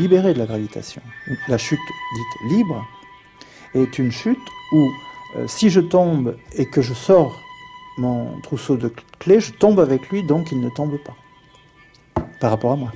[0.00, 1.02] Libérer de la gravitation.
[1.48, 2.86] La chute dite libre
[3.74, 4.38] est une chute
[4.72, 4.90] où
[5.36, 7.38] euh, si je tombe et que je sors
[7.98, 11.16] mon trousseau de clés, je tombe avec lui, donc il ne tombe pas
[12.40, 12.92] par rapport à moi.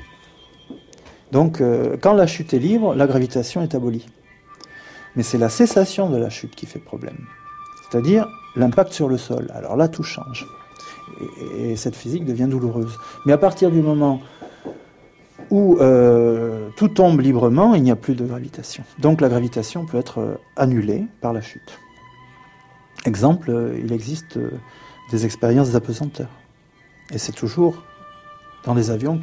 [1.30, 4.06] Donc euh, quand la chute est libre, la gravitation est abolie.
[5.16, 7.18] Mais c'est la cessation de la chute qui fait problème.
[7.82, 8.26] C'est-à-dire
[8.56, 9.50] l'impact sur le sol.
[9.54, 10.46] Alors là, tout change.
[11.56, 12.98] Et cette physique devient douloureuse.
[13.26, 14.20] Mais à partir du moment
[15.50, 18.84] où euh, tout tombe librement, il n'y a plus de gravitation.
[18.98, 21.78] Donc la gravitation peut être euh, annulée par la chute.
[23.04, 24.38] Exemple, euh, il existe
[25.10, 26.28] des expériences d'apesanteur.
[27.12, 27.82] Et c'est toujours
[28.64, 29.20] dans les avions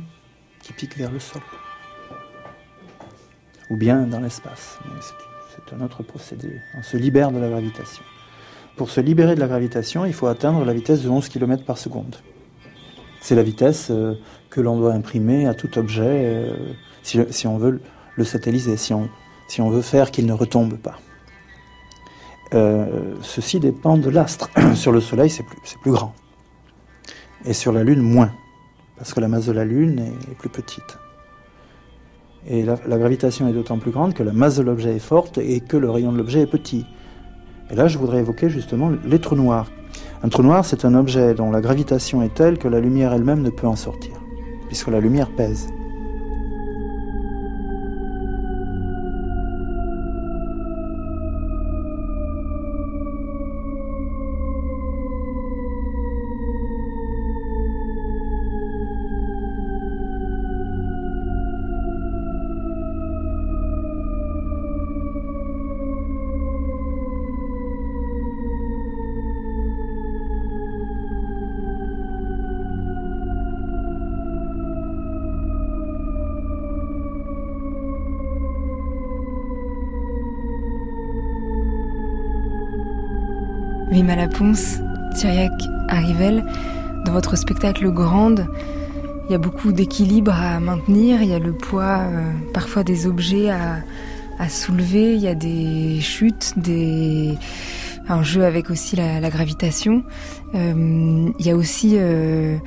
[0.61, 1.41] qui piquent vers le sol.
[3.69, 4.79] Ou bien dans l'espace.
[5.01, 6.59] c'est un autre procédé.
[6.77, 8.03] On se libère de la gravitation.
[8.75, 11.77] Pour se libérer de la gravitation, il faut atteindre la vitesse de 11 km par
[11.77, 12.15] seconde.
[13.21, 13.91] C'est la vitesse
[14.51, 17.81] que l'on doit imprimer à tout objet euh, si, on veut
[18.15, 20.99] le satelliser, si on, veut faire qu'il ne retombe pas.
[22.53, 24.49] Euh, ceci dépend de l'astre.
[24.75, 25.45] sur le Soleil, c'est
[25.81, 26.13] plus grand.
[27.45, 28.31] Et sur la Lune, moins.
[28.97, 29.99] Parce que la masse de la Lune
[30.29, 30.99] est plus petite.
[32.47, 35.59] Et la, gravitation est d'autant plus grande que la masse de l'objet est forte et
[35.59, 36.85] que le rayon de l'objet est petit.
[37.69, 39.67] Et là, je voudrais évoquer justement les trous noirs.
[40.23, 43.41] Un trou noir, c'est un objet dont la gravitation est telle que la lumière elle-même
[43.41, 44.20] ne peut en sortir,
[44.71, 45.67] puisque la lumière pèse.
[84.01, 84.79] Vima Laponce,
[85.13, 85.51] Thiriac
[85.87, 86.43] Arrivel,
[87.05, 88.47] dans votre spectacle Grande,
[89.29, 93.05] il y a beaucoup d'équilibre à maintenir, il y a le poids euh, parfois des
[93.05, 97.37] objets à, soulever, il y a des chutes, des
[98.09, 100.03] un jeu avec aussi la, gravitation.
[100.55, 102.57] Euh, il y a aussi, euh,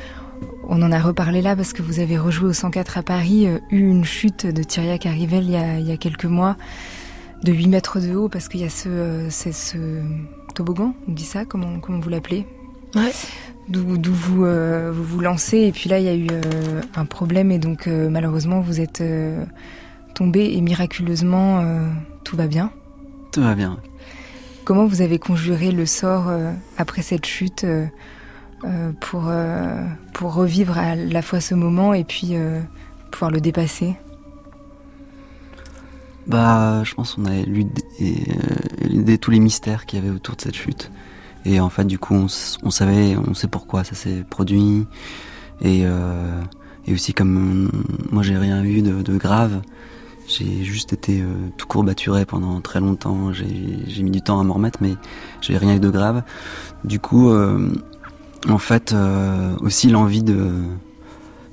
[0.68, 3.80] on en a reparlé là parce que vous avez rejoué au 104 à Paris, eu
[3.80, 6.57] une chute de Thiriac Arrivel il y a, il y a quelques mois
[7.43, 9.28] de 8 mètres de haut parce qu'il y a ce
[10.55, 12.46] toboggan, on dit ça, comment, comment vous l'appelez
[12.94, 13.12] Ouais.
[13.68, 17.07] D'où vous, euh, vous vous lancez et puis là il y a eu euh, un
[17.07, 19.02] problème et donc euh, malheureusement vous êtes
[20.14, 21.64] tombé et miraculeusement
[22.24, 22.70] tout va bien.
[23.32, 23.78] Tout va bien.
[24.64, 26.30] Comment vous avez conjuré le sort
[26.78, 27.66] après cette chute
[29.00, 29.32] pour,
[30.12, 32.34] pour revivre à la fois ce moment et puis
[33.11, 33.96] pouvoir le dépasser?
[36.26, 37.66] Bah, je pense qu'on a lu
[38.00, 40.90] euh, tous les mystères qu'il y avait autour de cette chute.
[41.44, 44.86] Et en fait, du coup, on, savait, on sait pourquoi ça s'est produit.
[45.60, 46.40] Et, euh,
[46.88, 47.70] aussi, comme
[48.10, 49.60] moi, j'ai rien eu de, grave,
[50.26, 51.26] j'ai juste été euh,
[51.58, 53.32] tout courbaturé pendant très longtemps.
[53.32, 54.94] J'ai mis du temps à m'en remettre, mais
[55.42, 56.22] j'ai rien eu de grave.
[56.84, 57.30] Du coup,
[58.48, 58.94] en fait,
[59.60, 60.62] aussi l'envie de,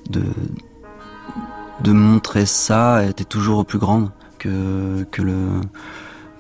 [0.10, 0.24] de
[1.84, 4.12] de montrer ça était toujours plus grande
[4.42, 5.62] que, que le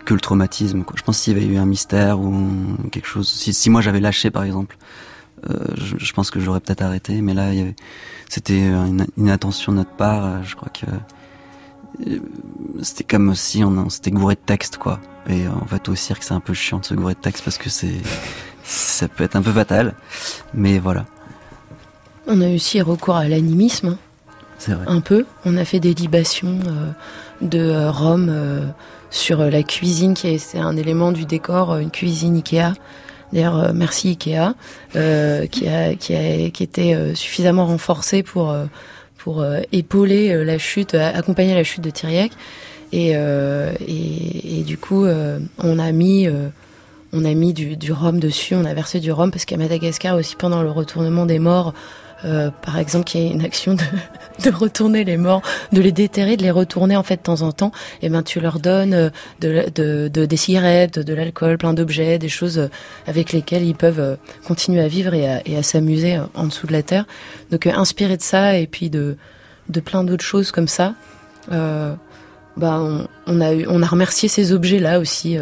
[0.06, 0.84] que le traumatisme.
[0.84, 0.95] Quoi.
[0.97, 2.49] Je pense s'il y avait eu un mystère ou
[2.91, 4.78] quelque chose, si, si moi j'avais lâché par exemple,
[5.49, 7.22] euh, je, pense que j'aurais peut-être arrêté.
[7.22, 7.52] Mais là,
[8.30, 10.43] c'était une, une, attention de notre part.
[10.43, 10.86] Je crois que
[12.08, 12.20] euh,
[12.82, 14.99] c'était comme si on, on s'était gouré de texte, quoi.
[15.30, 17.58] Et en fait, au cirque, c'est un peu chiant de se gourer de texte parce
[17.58, 18.02] que c'est
[18.64, 19.95] ça peut être un peu fatal.
[20.54, 21.06] Mais voilà.
[22.28, 23.89] On a aussi recours à l'animisme.
[23.89, 23.97] Hein.
[24.58, 24.86] C'est vrai.
[24.88, 25.26] Un peu.
[25.45, 26.60] On a fait des libations.
[26.68, 26.91] Euh,
[27.42, 28.66] de euh, Rome euh,
[29.10, 32.74] sur euh, la cuisine, qui est, un élément du décor, une cuisine Ikea.
[33.34, 34.56] D'ailleurs, merci Ikea,
[35.50, 38.54] qui a qui a qui était suffisamment renforcée pour
[39.18, 42.34] pour épauler la chute, accompagner la chute de Thiriac.
[42.92, 46.28] Et, et, et, du coup, on a mis
[47.14, 50.18] on a mis du, du rhum dessus, on a versé du rhum parce qu'à Madagascar
[50.18, 51.74] aussi pendant le retournement des morts,
[52.24, 53.76] euh, par exemple, qu'il y ait une action
[54.43, 55.41] de, retourner les morts,
[55.72, 58.24] de les déterrer, de les retourner en fait de temps en temps, et eh ben
[58.24, 59.09] tu leur donnes euh,
[59.39, 62.67] de, de, de des cigarettes, de l'alcool, plein d'objets, des choses euh,
[63.07, 67.05] avec lesquelles ils peuvent continuer à vivre et à, s'amuser en dessous de la terre.
[67.49, 69.17] Donc inspiré de ça et puis de,
[69.84, 70.93] plein d'autres choses comme ça,
[71.49, 72.82] bah
[73.28, 75.38] on, a on a remercié ces objets là aussi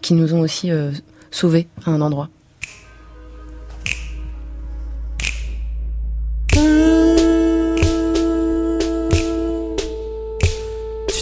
[0.00, 0.70] qui nous ont aussi
[1.30, 2.28] sauvés à un endroit.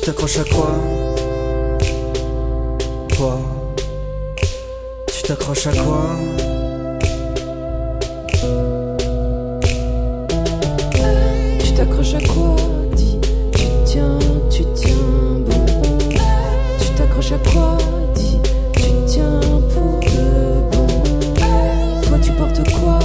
[0.07, 0.71] T'accroches à quoi
[3.17, 3.41] Quoi
[5.09, 6.17] Tu t'accroches à quoi
[11.59, 12.55] Tu t'accroches à quoi
[12.95, 13.19] Dis,
[13.53, 14.91] tu tiens, tu tiens
[15.45, 15.67] bon.
[16.79, 17.77] Tu t'accroches à quoi
[18.15, 18.39] Dis,
[18.75, 19.41] tu tiens
[19.75, 20.87] pour le bon.
[22.03, 23.01] Toi tu portes quoi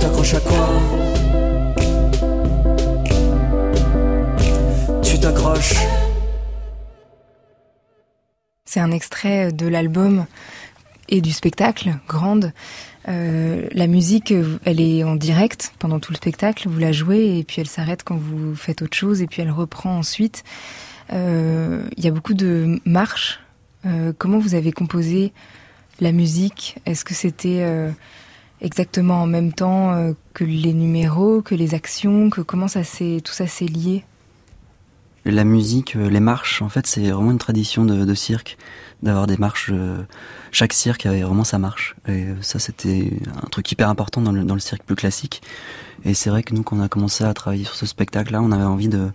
[0.00, 0.68] t'accroches à quoi
[5.04, 5.74] Tu t'accroches
[8.64, 10.26] C'est un extrait de l'album
[11.08, 12.52] et du spectacle, grande.
[13.08, 14.34] Euh, la musique,
[14.64, 18.02] elle est en direct pendant tout le spectacle, vous la jouez et puis elle s'arrête
[18.02, 20.42] quand vous faites autre chose et puis elle reprend ensuite.
[21.12, 23.43] Euh, Il y a beaucoup de marches.
[23.86, 25.32] Euh, comment vous avez composé
[26.00, 26.76] la musique?
[26.86, 27.90] Est-ce que c'était euh,
[28.60, 33.32] exactement en même temps euh, que les numéros, que les actions, que comment ça tout
[33.32, 34.04] ça s'est lié?
[35.26, 38.58] La musique, les marches, en fait, c'est vraiment une tradition de, de cirque,
[39.02, 39.72] d'avoir des marches.
[40.52, 41.96] chaque cirque avait vraiment sa marche.
[42.06, 43.10] Et ça, c'était
[43.42, 45.40] un truc hyper important dans le, dans le cirque plus classique.
[46.04, 48.52] Et c'est vrai que nous, quand on a commencé à travailler sur ce spectacle-là, on
[48.52, 49.12] avait envie de,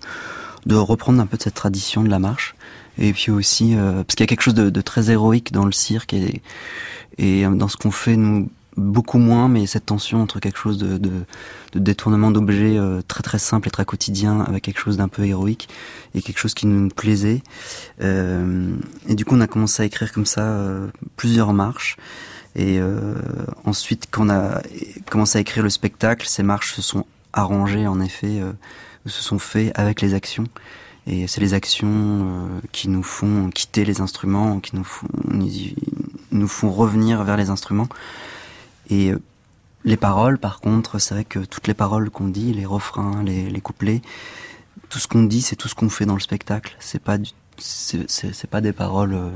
[0.65, 2.55] de reprendre un peu de cette tradition de la marche.
[2.99, 5.71] Et puis aussi, euh, parce qu'il y a quelque chose de, très héroïque dans le
[5.71, 6.41] cirque et,
[7.21, 10.99] euh, dans ce qu'on fait, nous, beaucoup moins, mais cette tension entre quelque chose de,
[11.73, 15.69] détournement d'objets euh, très très simple et très quotidien avec quelque chose d'un peu héroïque
[16.13, 17.41] et quelque chose qui nous plaisait.
[18.01, 20.61] Et du coup, on a commencé à écrire comme ça
[21.15, 21.97] plusieurs marches.
[22.55, 22.79] Et
[23.65, 24.61] ensuite, quand on a
[25.09, 28.41] commencé à écrire le spectacle, ces marches se sont arrangées, en effet,
[29.05, 30.45] se sont faites avec les actions.
[31.09, 35.07] Et c'est les actions euh, qui nous font quitter les instruments, qui nous font,
[36.31, 37.89] nous font revenir vers les instruments.
[38.89, 39.19] Et euh,
[39.83, 43.49] les paroles, par contre, c'est vrai que toutes les paroles qu'on dit, les refrains, les,
[43.49, 44.01] les couplets,
[44.89, 46.75] tout ce qu'on dit, c'est tout ce qu'on fait dans le spectacle.
[46.79, 47.31] C'est pas du
[47.61, 49.29] c'est pas des paroles, euh,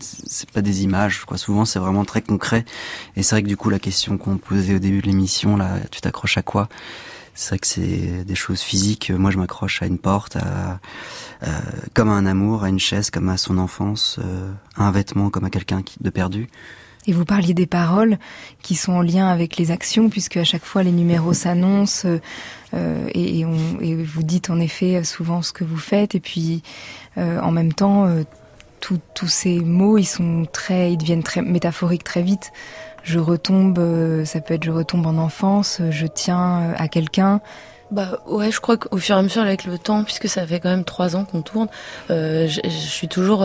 [0.00, 1.24] c'est pas des images.
[1.24, 1.38] Quoi.
[1.38, 2.64] Souvent, c'est vraiment très concret.
[3.16, 5.78] Et c'est vrai que du coup, la question qu'on posait au début de l'émission, là,
[5.90, 6.68] tu t'accroches à quoi?
[7.34, 9.10] C'est vrai que c'est des choses physiques.
[9.10, 10.78] Moi, je m'accroche à une porte, à,
[11.42, 11.48] euh,
[11.94, 15.30] comme à un amour, à une chaise, comme à son enfance, euh, à un vêtement,
[15.30, 16.48] comme à quelqu'un de perdu.
[17.06, 18.18] Et vous parliez des paroles
[18.60, 22.06] qui sont en lien avec les actions, puisque à chaque fois les numéros s'annoncent
[22.74, 26.20] euh, et, et on- et vous dites en effet souvent ce que vous faites, et
[26.20, 26.62] puis
[27.16, 28.24] euh, en même temps, euh,
[29.14, 32.50] tous ces mots, ils sont très, ils deviennent très métaphoriques très vite.
[33.02, 36.88] Je retombe, euh, ça peut être je retombe en enfance, euh, je tiens euh, à
[36.88, 37.40] quelqu'un.
[37.90, 40.60] Bah ouais, je crois qu'au fur et à mesure avec le temps, puisque ça fait
[40.60, 41.66] quand même trois ans qu'on tourne,
[42.08, 43.44] je, suis toujours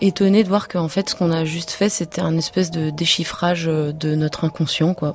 [0.00, 3.66] étonnée de voir qu'en fait ce qu'on a juste fait, c'était un espèce de déchiffrage
[3.66, 5.14] de notre inconscient, quoi.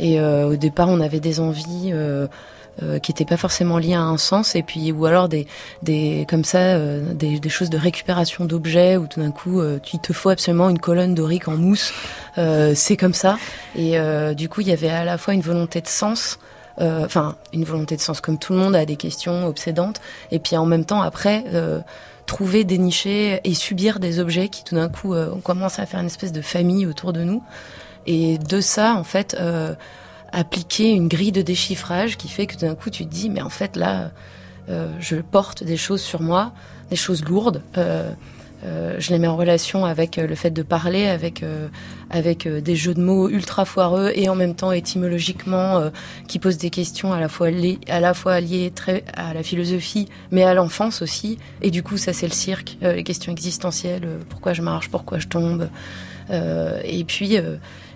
[0.00, 1.92] Et au départ, on avait des envies.
[2.82, 5.46] Euh, qui n'étaient pas forcément liées à un sens et puis ou alors des
[5.82, 9.78] des comme ça euh, des, des choses de récupération d'objets où tout d'un coup euh,
[9.92, 11.92] il te faut absolument une colonne dorique en mousse.
[12.38, 13.38] Euh, c'est comme ça.
[13.76, 16.38] Et euh, du coup il y avait à la fois une volonté de sens
[16.78, 20.38] euh, enfin une volonté de sens comme tout le monde a des questions obsédantes et
[20.38, 21.80] puis en même temps après euh,
[22.26, 26.00] trouver dénicher et subir des objets qui tout d'un coup euh, on commence à faire
[26.00, 27.42] une espèce de famille autour de nous.
[28.06, 29.36] Et de ça en fait
[30.32, 33.48] appliquer une grille de déchiffrage qui fait que d'un coup tu te dis mais en
[33.48, 34.10] fait là
[34.68, 36.52] euh, je porte des choses sur moi
[36.90, 38.10] des choses lourdes euh,
[38.64, 41.44] euh, je les mets en relation avec le fait de parler, avec
[42.08, 45.90] avec des jeux de mots ultra foireux et en même temps étymologiquement
[46.26, 49.42] qui posent des questions à la fois liées, à la fois liées très à la
[49.42, 51.38] philosophie, mais à l'enfance aussi.
[51.60, 55.28] Et du coup, ça c'est le cirque, les questions existentielles, pourquoi je marche, pourquoi je
[55.28, 55.68] tombe.
[56.32, 57.38] Et puis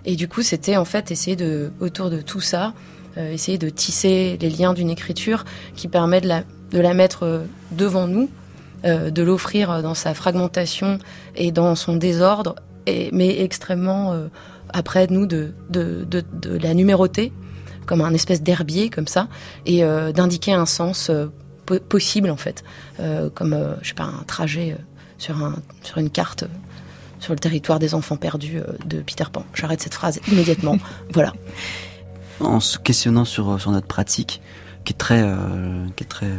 [0.05, 2.73] et du coup, c'était en fait essayer de autour de tout ça,
[3.17, 5.45] euh, essayer de tisser les liens d'une écriture
[5.75, 8.29] qui permet de la mettre euh, devant nous
[8.85, 10.97] euh, de l'offrir dans sa fragmentation
[11.35, 12.55] et dans son désordre,
[12.87, 14.27] mais extrêmement euh,
[14.73, 17.31] après nous de, de, de, la numéroter
[17.85, 19.27] comme un espèce d'herbier comme ça
[19.65, 19.83] et
[20.13, 21.11] d'indiquer un sens
[21.65, 22.63] po- possible en fait,
[23.35, 24.77] comme je sais pas un trajet
[25.17, 25.35] sur
[25.97, 26.45] une carte.
[27.21, 29.45] Euh, sur le territoire des enfants perdus euh, de Peter Pan.
[29.53, 30.77] J'arrête cette phrase immédiatement.
[31.13, 31.33] voilà.
[32.39, 34.41] en se questionnant sur, sur notre pratique,
[34.83, 36.31] qui est très, euh, qui est très,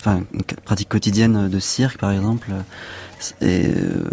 [0.00, 2.50] enfin, une pratique quotidienne de cirque, par exemple,
[3.40, 4.04] et euh,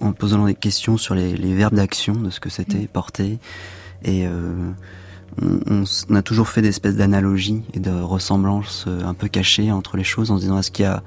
[0.00, 3.38] en posant des questions sur les, les verbes d'action, de ce que c'était porter,
[4.04, 4.70] et euh,
[5.42, 9.96] on, a toujours fait des espèces d'analogies et de ressemblances euh, un peu cachées entre
[9.96, 11.02] les choses, en se disant est-ce qu'il y a,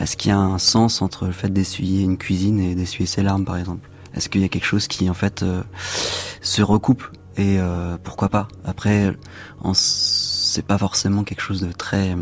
[0.00, 3.22] est-ce qu'il y a un sens entre le fait d'essuyer une cuisine et d'essuyer ses
[3.22, 3.88] larmes, par exemple?
[4.14, 5.62] Est-ce qu'il y a quelque chose qui, en fait, euh,
[6.40, 7.04] se recoupe?
[7.36, 8.48] Et euh, pourquoi pas?
[8.64, 9.12] Après,
[9.72, 12.14] c'est pas forcément quelque chose de très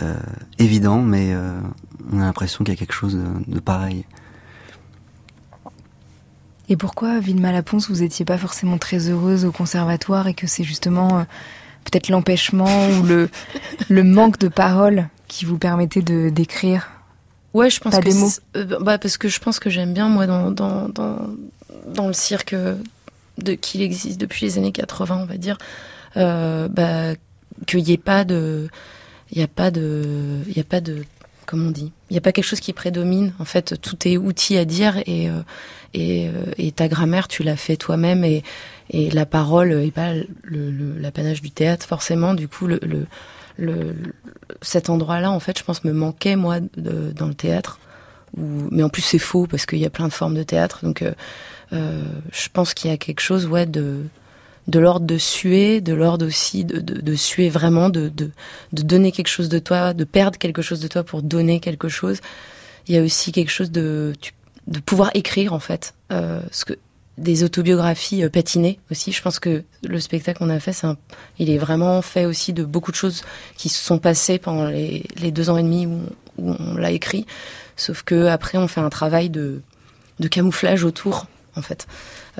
[0.00, 0.14] euh,
[0.58, 1.58] évident, mais euh,
[2.12, 4.04] on a l'impression qu'il y a quelque chose de, pareil.
[6.68, 10.62] Et pourquoi, Vilma Laponce, vous étiez pas forcément très heureuse au conservatoire et que c'est
[10.62, 11.22] justement euh,
[11.84, 13.28] peut-être l'empêchement ou le,
[13.88, 16.88] le manque de paroles qui vous permettait de d'écrire
[17.54, 18.28] Ouais, je pense Pas que des mots.
[18.56, 21.18] euh, bah parce que je pense que j'aime bien moi dans dans dans
[21.86, 22.54] dans le cirque
[23.38, 25.56] de qu'il existe depuis les années 80, on va dire,
[26.16, 27.14] euh, bah
[27.66, 28.68] qu'il y ait pas de
[29.32, 31.04] il y a pas de il y a pas de
[31.46, 33.32] comment on dit il n'y a pas quelque chose qui prédomine.
[33.38, 35.40] En fait, tout est outil à dire et euh,
[35.94, 38.42] et, et ta grammaire, tu l'as fait toi-même et
[38.90, 42.34] et la parole est pas le, le- l'apanage du théâtre forcément.
[42.34, 43.06] Du coup, le, le,
[44.62, 47.78] cet endroit-là, en fait, je pense me manquait moi dans le théâtre.
[48.36, 50.80] Mais en plus, c'est faux parce qu'il y a plein de formes de théâtre.
[50.82, 51.12] Donc, euh,
[51.72, 54.04] euh, je pense qu'il y a quelque chose, ouais, de
[54.68, 58.12] de l'ordre de suer, de l'ordre aussi de, de, suer vraiment, de,
[58.70, 62.20] donner quelque chose de toi, de perdre quelque chose de toi pour donner quelque chose.
[62.86, 64.12] Il y a aussi quelque chose de,
[64.66, 66.74] de pouvoir écrire en fait, euh, ce que
[67.18, 69.12] des autobiographies euh, patinées aussi.
[69.12, 70.96] Je pense que le spectacle qu'on a fait, c'est un-
[71.38, 73.22] il est vraiment fait aussi de beaucoup de choses
[73.56, 76.00] qui se sont passées pendant les, deux ans et demi où,
[76.40, 77.26] on l'a écrit.
[77.76, 79.60] Sauf que après, on fait un travail de,
[80.30, 81.88] camouflage autour, en fait,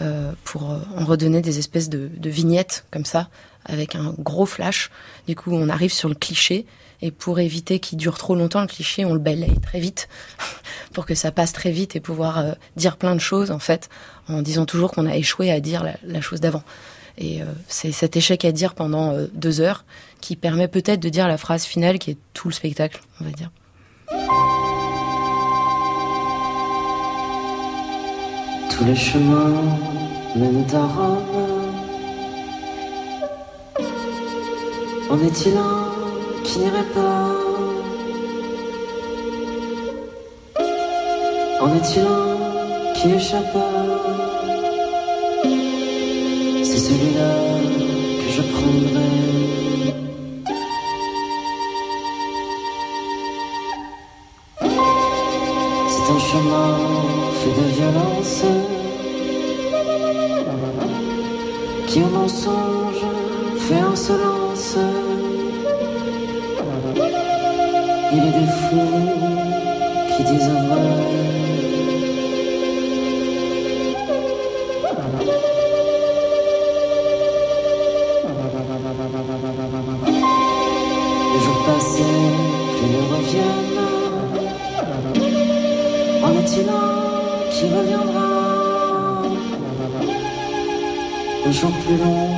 [0.01, 3.29] euh, pour euh, en redonner des espèces de vignettes comme ça,
[3.65, 4.91] avec un gros flash.
[5.27, 6.65] Du coup, on arrive sur le cliché.
[7.01, 10.09] Et pour éviter qu'il dure trop longtemps, le cliché, on le balaye très vite
[10.93, 13.89] pour que ça passe très vite et pouvoir euh, dire plein de choses, en fait,
[14.29, 16.63] en disant toujours qu'on a échoué à dire la, chose d'avant.
[17.17, 19.85] Et euh, c'est cet échec à dire pendant euh, deux heures
[20.21, 23.31] qui permet peut-être de dire la phrase finale qui est tout le spectacle, on va
[23.31, 23.51] dire.
[28.71, 29.55] Tous les chemins
[30.37, 31.49] mènent à Rome.
[35.11, 35.88] En est-il un
[36.49, 36.61] qui
[36.95, 37.29] pas
[41.61, 43.69] En est-il un qui échappa
[46.69, 47.33] C'est celui-là
[48.21, 49.11] que je prendrai.
[55.93, 56.71] C'est un chemin
[57.41, 58.45] fait de violence
[61.89, 63.05] qui au mensonge
[63.67, 64.77] fait insolence.
[68.11, 69.09] Il est des fous
[70.17, 70.81] qui disent vrai.
[81.35, 82.15] Les jours passés,
[82.79, 83.77] plus ne reviennent.
[86.25, 88.29] En est-il un qui reviendra
[91.47, 92.29] Un jour plus long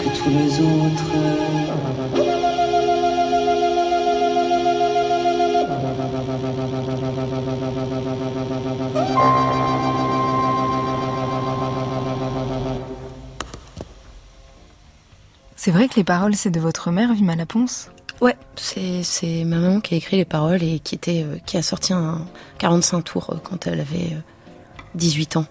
[0.00, 0.83] que tous les autres.
[15.94, 17.90] Que les paroles, c'est de votre mère, Vima Laponce?
[18.20, 21.56] Ouais, c'est c'est ma maman qui a écrit les paroles et qui était euh, qui
[21.56, 22.24] a sorti un
[22.58, 24.20] 45 tours euh, quand elle avait euh,
[24.94, 25.46] 18 ans.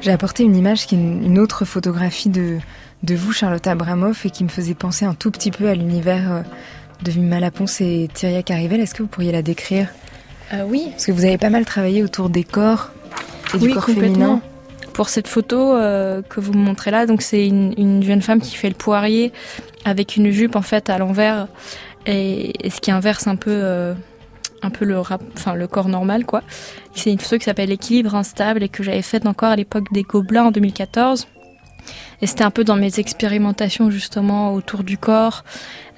[0.00, 2.58] J'ai apporté une image qui est une, autre photographie de,
[3.02, 6.32] de vous, Charlotte Abramoff, et qui me faisait penser un tout petit peu à l'univers
[6.32, 6.42] euh,
[7.02, 8.80] de Vima Laponce et Thierry Carivel.
[8.80, 9.88] Est-ce que vous pourriez la décrire?
[10.52, 10.88] Euh, oui.
[10.90, 12.90] Parce que vous avez pas mal travaillé autour des corps
[13.54, 14.12] et du oui, corps complètement.
[14.12, 14.42] féminin.
[14.94, 18.40] Pour cette photo euh, que vous me montrez là, donc c'est une, une jeune femme
[18.40, 19.32] qui fait le poirier
[19.84, 21.48] avec une jupe en fait à l'envers
[22.06, 23.94] et, ce qui inverse un peu euh,
[24.62, 26.42] un peu le corps normal quoi.
[26.94, 30.02] C'est une photo qui s'appelle Équilibre instable et que j'avais faite encore à l'époque des
[30.02, 31.26] Gobelins en 2014.
[32.20, 35.42] Et c'était un peu dans mes expérimentations justement autour du corps,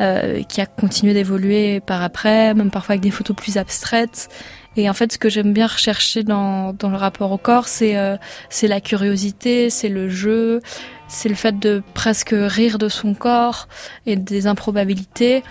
[0.00, 4.30] euh, qui a continué d'évoluer par après, même parfois avec des photos plus abstraites.
[4.76, 7.96] Et en fait, ce que j'aime bien rechercher dans, dans le rapport au corps, c'est
[7.96, 8.16] euh,
[8.48, 10.60] c'est la curiosité, c'est le jeu,
[11.08, 13.68] c'est le fait de presque rire de son corps
[14.06, 15.42] et des improbabilités.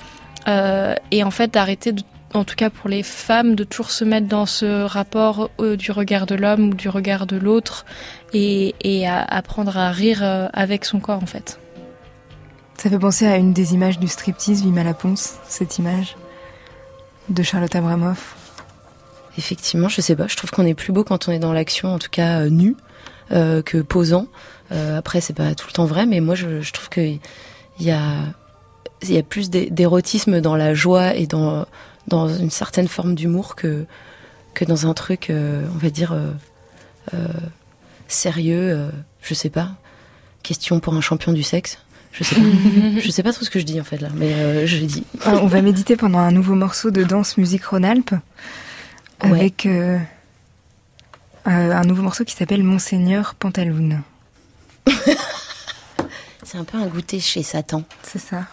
[0.47, 1.93] Euh, et en fait, d'arrêter,
[2.33, 5.91] en tout cas pour les femmes, de toujours se mettre dans ce rapport euh, du
[5.91, 7.85] regard de l'homme ou du regard de l'autre
[8.33, 11.59] et, et à apprendre à rire avec son corps, en fait.
[12.77, 16.17] Ça fait penser à une des images du striptease, Vima Laponce, cette image
[17.29, 18.42] de Charlotte Abramoff.
[19.37, 20.27] Effectivement, je sais pas.
[20.27, 22.49] Je trouve qu'on est plus beau quand on est dans l'action, en tout cas euh,
[22.49, 22.75] nu,
[23.31, 24.27] euh, que posant.
[24.71, 27.19] Euh, après, c'est pas tout le temps vrai, mais moi, je, je trouve que il
[27.79, 28.01] y a,
[29.07, 31.65] y a plus d'é- d'érotisme dans la joie et dans
[32.07, 33.85] dans une certaine forme d'humour que
[34.53, 36.31] que dans un truc, euh, on va dire euh,
[37.13, 37.27] euh,
[38.07, 38.59] sérieux.
[38.71, 38.89] euh,
[39.21, 39.71] je sais pas.
[40.43, 41.79] Question pour un champion du sexe.
[42.11, 42.41] Je sais pas.
[42.99, 44.85] je sais pas trop ce que je dis en fait là, mais euh, je l'ai
[44.85, 45.03] dit.
[45.25, 48.13] Ah, On va méditer pendant un nouveau morceau de danse musique Rhône-Alpes.
[49.23, 49.97] Avec euh,
[51.47, 54.01] euh, un nouveau morceau qui s'appelle Monseigneur Pantaloon.
[56.43, 57.83] C'est un peu un goûter chez Satan.
[58.03, 58.45] C'est ça.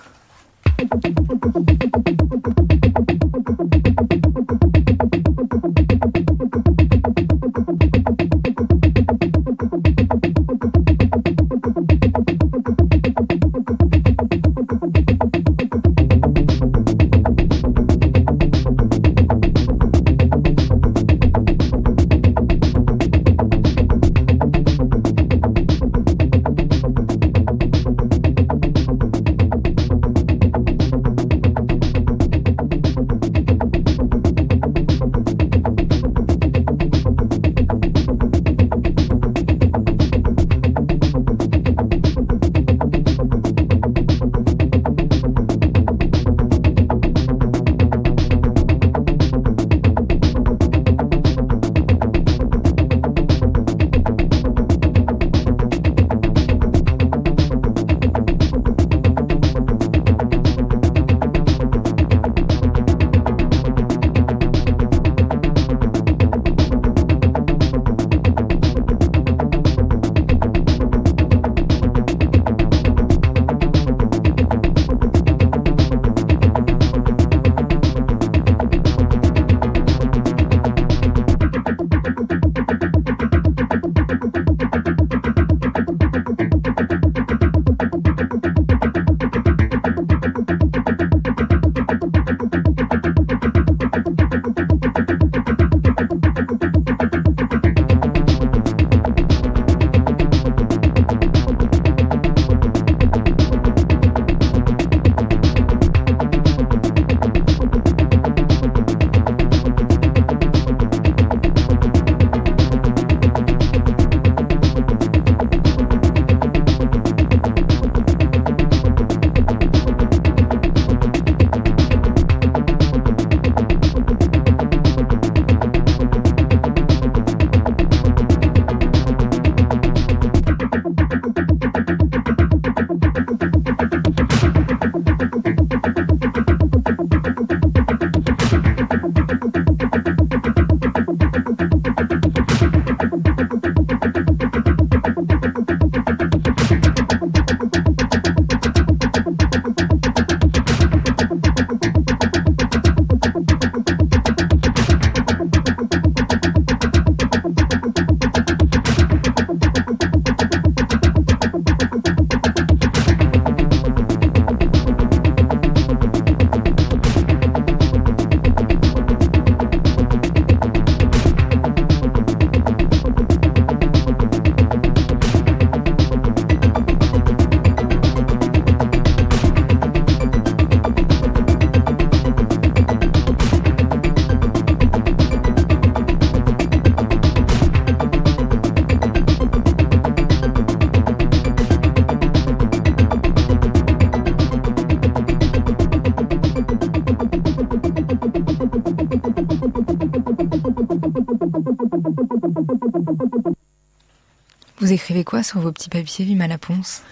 [205.10, 207.02] Écrivez quoi sur vos petits papiers, Vima la Ponce?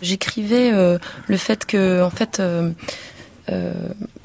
[0.00, 2.70] J'écrivais euh, le fait que, en fait, euh,
[3.50, 3.72] euh,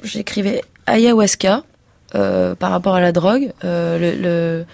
[0.04, 1.64] j'écrivais ayahuasca
[2.12, 4.64] par rapport à la drogue, le,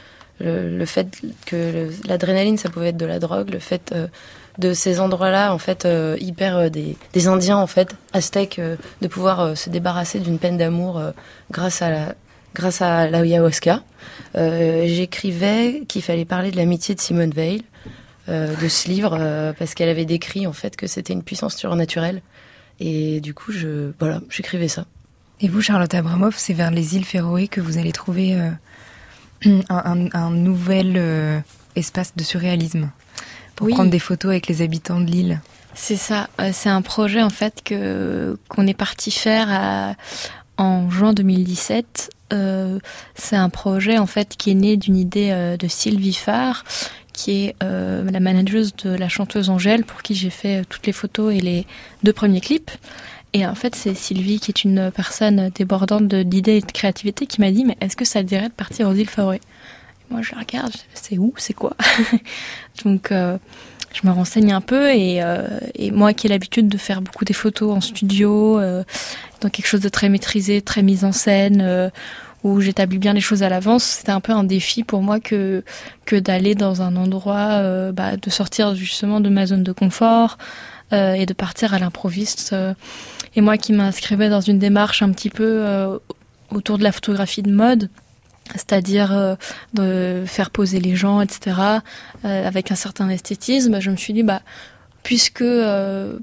[0.40, 1.09] le, le, fait
[1.47, 3.95] que l'adrénaline ça pouvait être de la drogue, le fait
[4.59, 5.88] de ces endroits-là, en fait,
[6.20, 8.61] hyper des, des Indiens, en fait, aztèques,
[9.01, 11.03] de pouvoir se débarrasser d'une peine d'amour
[11.51, 12.14] grâce à
[12.55, 13.82] grâce à l'ayahuasca.
[14.34, 17.62] J'écrivais qu'il fallait parler de l'amitié de Simone Veil,
[18.29, 22.22] de ce livre, euh, parce qu'elle avait décrit en fait que c'était une puissance surnaturelle.
[22.81, 24.87] Et du coup, je voilà, j'écrivais ça.
[25.41, 28.51] Et vous, Charlotte Abramov, c'est vers les îles Féroé que vous allez trouver euh,
[29.45, 31.39] un, un- un nouvel euh,
[31.77, 32.91] espace de surréalisme
[33.57, 33.75] pour Oui.
[33.75, 35.41] prendre des photos avec les habitants de l'île.
[35.75, 36.29] C'est ça.
[36.41, 39.95] Euh, C'est un projet en fait que qu'on est parti faire à-
[40.57, 42.11] en juin 2017.
[42.33, 42.79] Euh,
[43.14, 46.64] c'est un projet en fait qui est né d'une idée euh, de Sylvie Farr,
[47.14, 50.86] qui est euh, la manageuse de la chanteuse Angèle, pour qui j'ai fait euh, toutes
[50.86, 51.64] les photos et les
[52.02, 52.70] deux premiers clips.
[53.32, 57.40] Et en fait, c'est Sylvie qui est une personne débordante d'idées et de créativité qui
[57.40, 59.40] m'a dit mais est-ce que ça te dirait de partir aux îles Féroé
[60.10, 61.76] Moi, je regarde, c'est où, c'est quoi?
[62.84, 63.38] Donc euh,
[63.92, 65.20] je me renseigne un peu et,
[65.74, 68.60] et moi qui ai l'habitude de faire beaucoup des photos en studio,
[69.40, 71.92] dans quelque chose de très maîtrisé, très mise en scène,
[72.45, 75.64] où j'établis bien les choses à l'avance, c'était un peu un défi pour moi que,
[76.05, 80.36] que d'aller dans un endroit, euh, bah, de sortir justement de ma zone de confort
[80.92, 82.51] euh, et de partir à l'improviste.
[82.53, 82.74] euh.
[83.34, 85.64] et moi qui m'inscrivais dans une démarche un petit peu
[86.51, 87.88] autour de la photographie de mode,
[88.51, 89.36] c'est-à-dire
[89.72, 91.57] de faire poser les gens, etc.,
[92.22, 94.42] avec un certain esthétisme, je me suis dit, bah,
[95.03, 95.45] puisque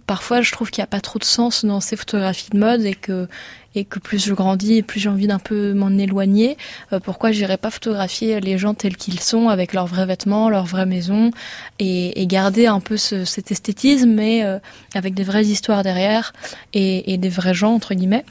[0.06, 2.86] parfois je trouve qu'il n'y a pas trop de sens dans ces photographies de mode
[2.86, 3.28] et que,
[3.76, 6.58] et que plus je grandis plus j'ai envie d'un peu m'en éloigner,
[6.92, 10.66] euh, pourquoi j'irais pas photographier les gens tels qu'ils sont, avec leurs vrais vêtements, leur
[10.66, 11.32] vraie maison,
[11.80, 14.60] et, garder un peu ce- cet esthétisme, mais euh,
[14.96, 16.34] avec des vraies histoires derrière
[16.74, 18.26] et, des vrais gens, entre guillemets.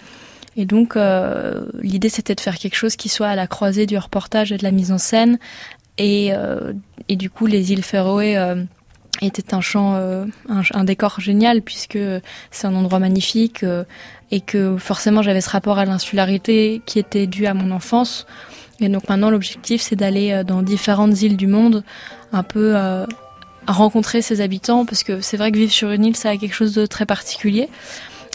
[0.56, 3.98] Et donc, euh, l'idée, c'était de faire quelque chose qui soit à la croisée du
[3.98, 5.38] reportage et de la mise en scène.
[5.98, 6.72] Et, euh,
[7.08, 8.36] du coup, les îles Féroé
[9.20, 9.94] étaient un champ,
[10.48, 11.98] un, décor génial, puisque
[12.50, 13.64] c'est un endroit magnifique
[14.30, 18.26] et que forcément, j'avais ce rapport à l'insularité qui était dû à mon enfance.
[18.80, 21.84] Et donc maintenant, l'objectif, c'est d'aller euh, dans différentes îles du monde,
[22.32, 23.04] un peu euh,
[23.66, 26.54] rencontrer ses habitants, parce que c'est vrai que vivre sur une île, ça a quelque
[26.54, 27.68] chose de très particulier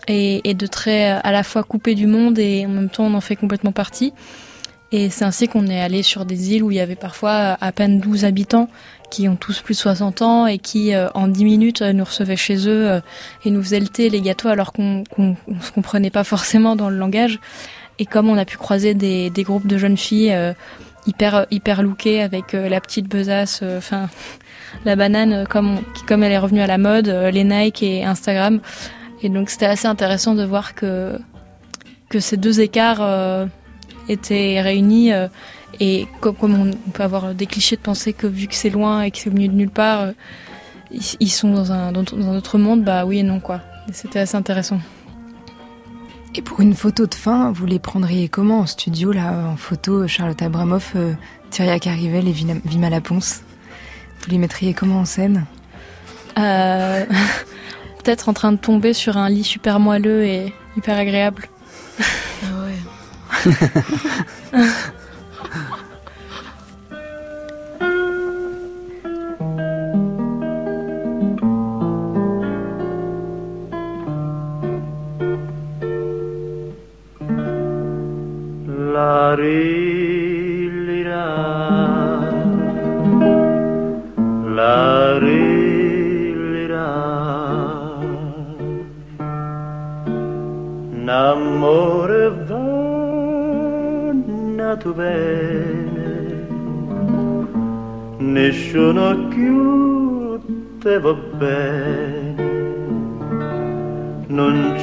[0.08, 3.06] et, et de très euh, à la fois coupé du monde et en même temps
[3.06, 4.14] on en fait complètement partie.
[4.92, 7.56] Et c'est ainsi qu'on est allé sur des îles où il y avait parfois euh,
[7.60, 8.70] à peine 12 habitants
[9.12, 12.04] qui ont tous plus de 60 ans et qui euh, en 10 minutes euh, nous
[12.04, 13.00] recevaient chez eux euh,
[13.44, 16.76] et nous faisaient le thé, les gâteaux alors qu'on qu'on on se comprenait pas forcément
[16.76, 17.40] dans le langage.
[17.98, 20.54] Et comme on a pu croiser des, des groupes de jeunes filles euh,
[21.08, 24.10] hyper hyper lookées avec euh, la petite besace, euh, enfin
[24.84, 28.04] la banane euh, comme comme elle est revenue à la mode, euh, les Nike et
[28.04, 28.60] Instagram.
[29.22, 31.18] Et donc c'était assez intéressant de voir que
[32.10, 33.46] que ces deux écarts euh,
[34.10, 35.28] étaient réunis euh,
[35.80, 39.12] et comme, on, peut avoir des clichés de penser que vu que c'est loin et
[39.12, 40.12] que c'est venu de nulle part, euh,
[41.20, 43.62] ils, sont dans un, dans, dans un autre monde, bah oui et non quoi.
[43.92, 44.80] C'était assez intéressant.
[46.38, 50.06] Et pour une photo de fin, vous les prendriez comment en studio, là, en photo,
[50.06, 51.14] Charlotte Abramoff, euh,
[51.50, 53.42] Carivel et Vima Laponce?
[54.20, 55.46] Vous les mettriez comment en scène?
[56.38, 57.06] Euh,
[58.04, 61.48] Peut-être en train de tomber sur un lit super moelleux et hyper agréable.
[63.46, 63.82] 呵呵呵
[64.52, 65.05] 呵呵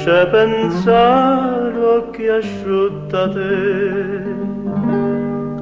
[0.05, 4.35] c'è pensiero che asciutta te,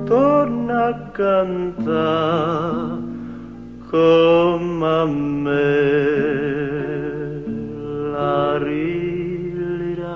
[0.07, 2.99] torna a cantare
[3.91, 6.09] come a me.
[8.13, 10.15] La rilirà,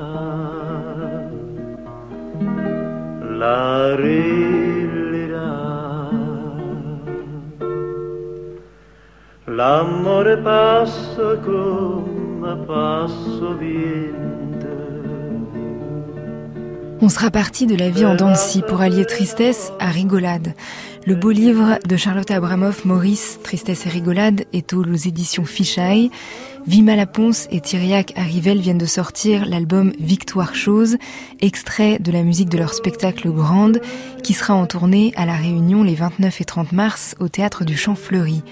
[3.36, 5.52] la rilirà.
[9.44, 14.03] L'amore passa come passo vento.
[17.04, 20.54] On sera parti de la vie en scie pour allier tristesse à rigolade.
[21.06, 26.10] Le beau livre de Charlotte Abramoff, Maurice, Tristesse et rigolade, est aux éditions Fichaille.
[26.66, 30.96] Vima Laponce et Thiriac Arrivel viennent de sortir l'album Victoire Chose,
[31.42, 33.82] extrait de la musique de leur spectacle Grande,
[34.22, 37.76] qui sera en tournée à La Réunion les 29 et 30 mars au théâtre du
[37.76, 38.42] Champ Fleuri.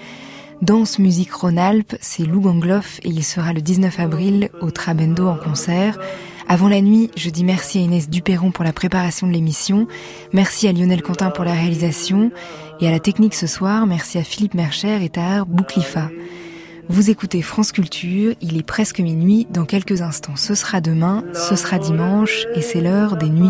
[0.61, 5.37] Danse Musique Rhône-Alpes, c'est Lou Gangloff et il sera le 19 avril au Trabendo en
[5.37, 5.97] concert.
[6.47, 9.87] Avant la nuit, je dis merci à Inès Duperron pour la préparation de l'émission,
[10.33, 12.31] merci à Lionel Quentin pour la réalisation,
[12.79, 16.09] et à la technique ce soir, merci à Philippe Mercher et Tahar Bouklifa.
[16.89, 21.55] Vous écoutez France Culture, il est presque minuit, dans quelques instants ce sera demain, ce
[21.55, 23.49] sera dimanche, et c'est l'heure des nuits.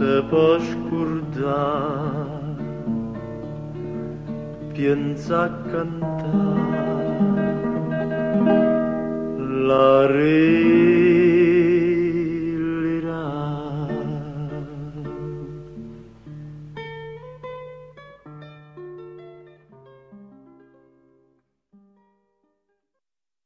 [0.00, 1.98] se può scordare
[4.72, 6.78] piensa cantare
[9.66, 11.19] la rima